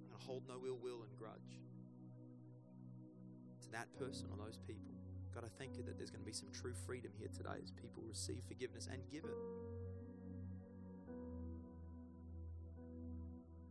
I'm 0.02 0.08
going 0.08 0.20
to 0.20 0.26
hold 0.26 0.42
no 0.46 0.60
ill 0.66 0.78
will 0.82 1.02
and 1.02 1.16
grudge 1.18 1.60
to 3.62 3.70
that 3.72 3.88
person 3.98 4.28
or 4.30 4.36
those 4.44 4.58
people. 4.58 4.92
God, 5.34 5.44
I 5.44 5.48
thank 5.58 5.76
you 5.76 5.82
that 5.84 5.96
there's 5.96 6.10
going 6.10 6.22
to 6.22 6.26
be 6.26 6.32
some 6.32 6.48
true 6.52 6.74
freedom 6.86 7.10
here 7.18 7.28
today 7.34 7.58
as 7.62 7.70
people 7.70 8.02
receive 8.06 8.42
forgiveness 8.46 8.88
and 8.92 9.02
give 9.10 9.24
it. 9.24 9.36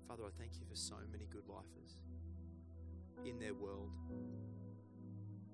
Father, 0.08 0.24
I 0.26 0.32
thank 0.38 0.60
you 0.60 0.66
for 0.70 0.76
so 0.76 0.96
many 1.12 1.26
good 1.32 1.48
lifers 1.48 2.02
in 3.26 3.40
their 3.40 3.54
world, 3.54 3.90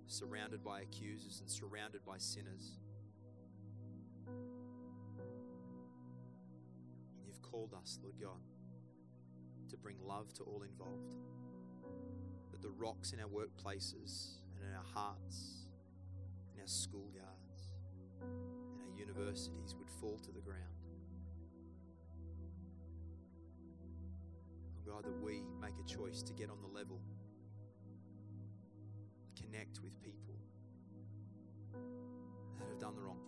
surrounded 0.07 0.63
by 0.63 0.81
accusers 0.81 1.39
and 1.41 1.49
surrounded 1.49 2.03
by 2.05 2.17
sinners. 2.17 2.79
Called 7.59 7.73
us, 7.81 7.99
Lord 8.01 8.15
God, 8.21 8.39
to 9.69 9.75
bring 9.75 9.97
love 10.01 10.33
to 10.35 10.43
all 10.43 10.63
involved. 10.63 11.11
That 12.51 12.61
the 12.61 12.69
rocks 12.69 13.11
in 13.11 13.19
our 13.19 13.27
workplaces 13.27 14.39
and 14.55 14.63
in 14.65 14.73
our 14.75 14.85
hearts, 14.93 15.67
in 16.53 16.61
our 16.61 16.67
schoolyards, 16.67 17.71
in 18.21 18.81
our 18.81 18.97
universities 18.97 19.75
would 19.77 19.89
fall 19.89 20.19
to 20.19 20.31
the 20.31 20.39
ground. 20.39 20.63
Oh 24.77 24.91
God, 24.93 25.03
that 25.03 25.21
we 25.21 25.43
make 25.59 25.73
a 25.79 25.87
choice 25.87 26.21
to 26.23 26.33
get 26.33 26.49
on 26.49 26.61
the 26.61 26.67
level, 26.67 27.01
connect 29.35 29.81
with 29.83 30.01
people 30.01 30.35
that 32.57 32.69
have 32.69 32.79
done 32.79 32.95
the 32.95 33.01
wrong 33.01 33.19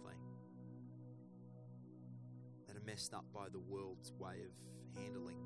messed 2.85 3.13
up 3.13 3.25
by 3.33 3.47
the 3.51 3.59
world's 3.59 4.11
way 4.19 4.35
of 4.45 5.01
handling 5.01 5.37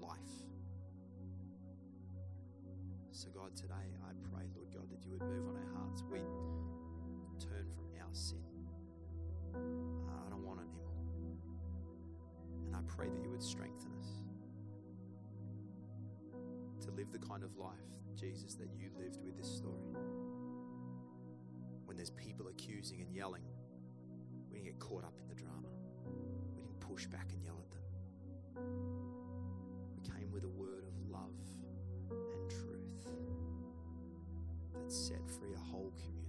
life. 0.00 0.18
So, 3.12 3.28
God, 3.34 3.56
today 3.56 3.74
I 3.74 4.12
pray, 4.32 4.44
Lord 4.54 4.68
God, 4.72 4.90
that 4.90 5.04
you 5.04 5.12
would 5.12 5.22
move 5.22 5.48
on 5.48 5.56
our 5.56 5.80
hearts. 5.80 6.04
We 6.10 6.20
turn 7.40 7.66
from 7.74 7.86
our 8.00 8.12
sin. 8.12 8.38
Uh, 9.54 9.58
I 10.26 10.30
don't 10.30 10.44
want 10.44 10.60
it 10.60 10.66
anymore. 10.70 11.36
And 12.66 12.76
I 12.76 12.80
pray 12.86 13.08
that 13.08 13.22
you 13.22 13.30
would 13.30 13.42
strengthen 13.42 13.90
us 13.98 14.08
to 16.84 16.90
live 16.92 17.10
the 17.12 17.18
kind 17.18 17.42
of 17.42 17.56
life, 17.56 17.72
Jesus, 18.14 18.54
that 18.54 18.68
you 18.76 18.90
lived 18.98 19.18
with 19.24 19.36
this 19.36 19.48
story. 19.48 19.96
When 21.86 21.96
there's 21.96 22.10
people 22.10 22.48
accusing 22.48 23.00
and 23.00 23.12
yelling, 23.14 23.42
we 24.52 24.60
get 24.60 24.78
caught 24.78 25.04
up 25.04 25.14
in 25.20 25.28
the 25.28 25.34
drama. 25.34 25.68
We 26.54 26.62
didn't 26.62 26.80
push 26.80 27.06
back 27.06 27.28
and 27.32 27.42
yell 27.44 27.58
at 27.60 27.70
them. 27.70 27.82
We 29.96 30.08
came 30.08 30.30
with 30.32 30.44
a 30.44 30.48
word 30.48 30.84
of 30.86 31.10
love 31.10 31.30
and 32.10 32.50
truth 32.50 33.06
that 34.74 34.92
set 34.92 35.28
free 35.28 35.54
a 35.54 35.58
whole 35.58 35.92
community. 35.96 36.27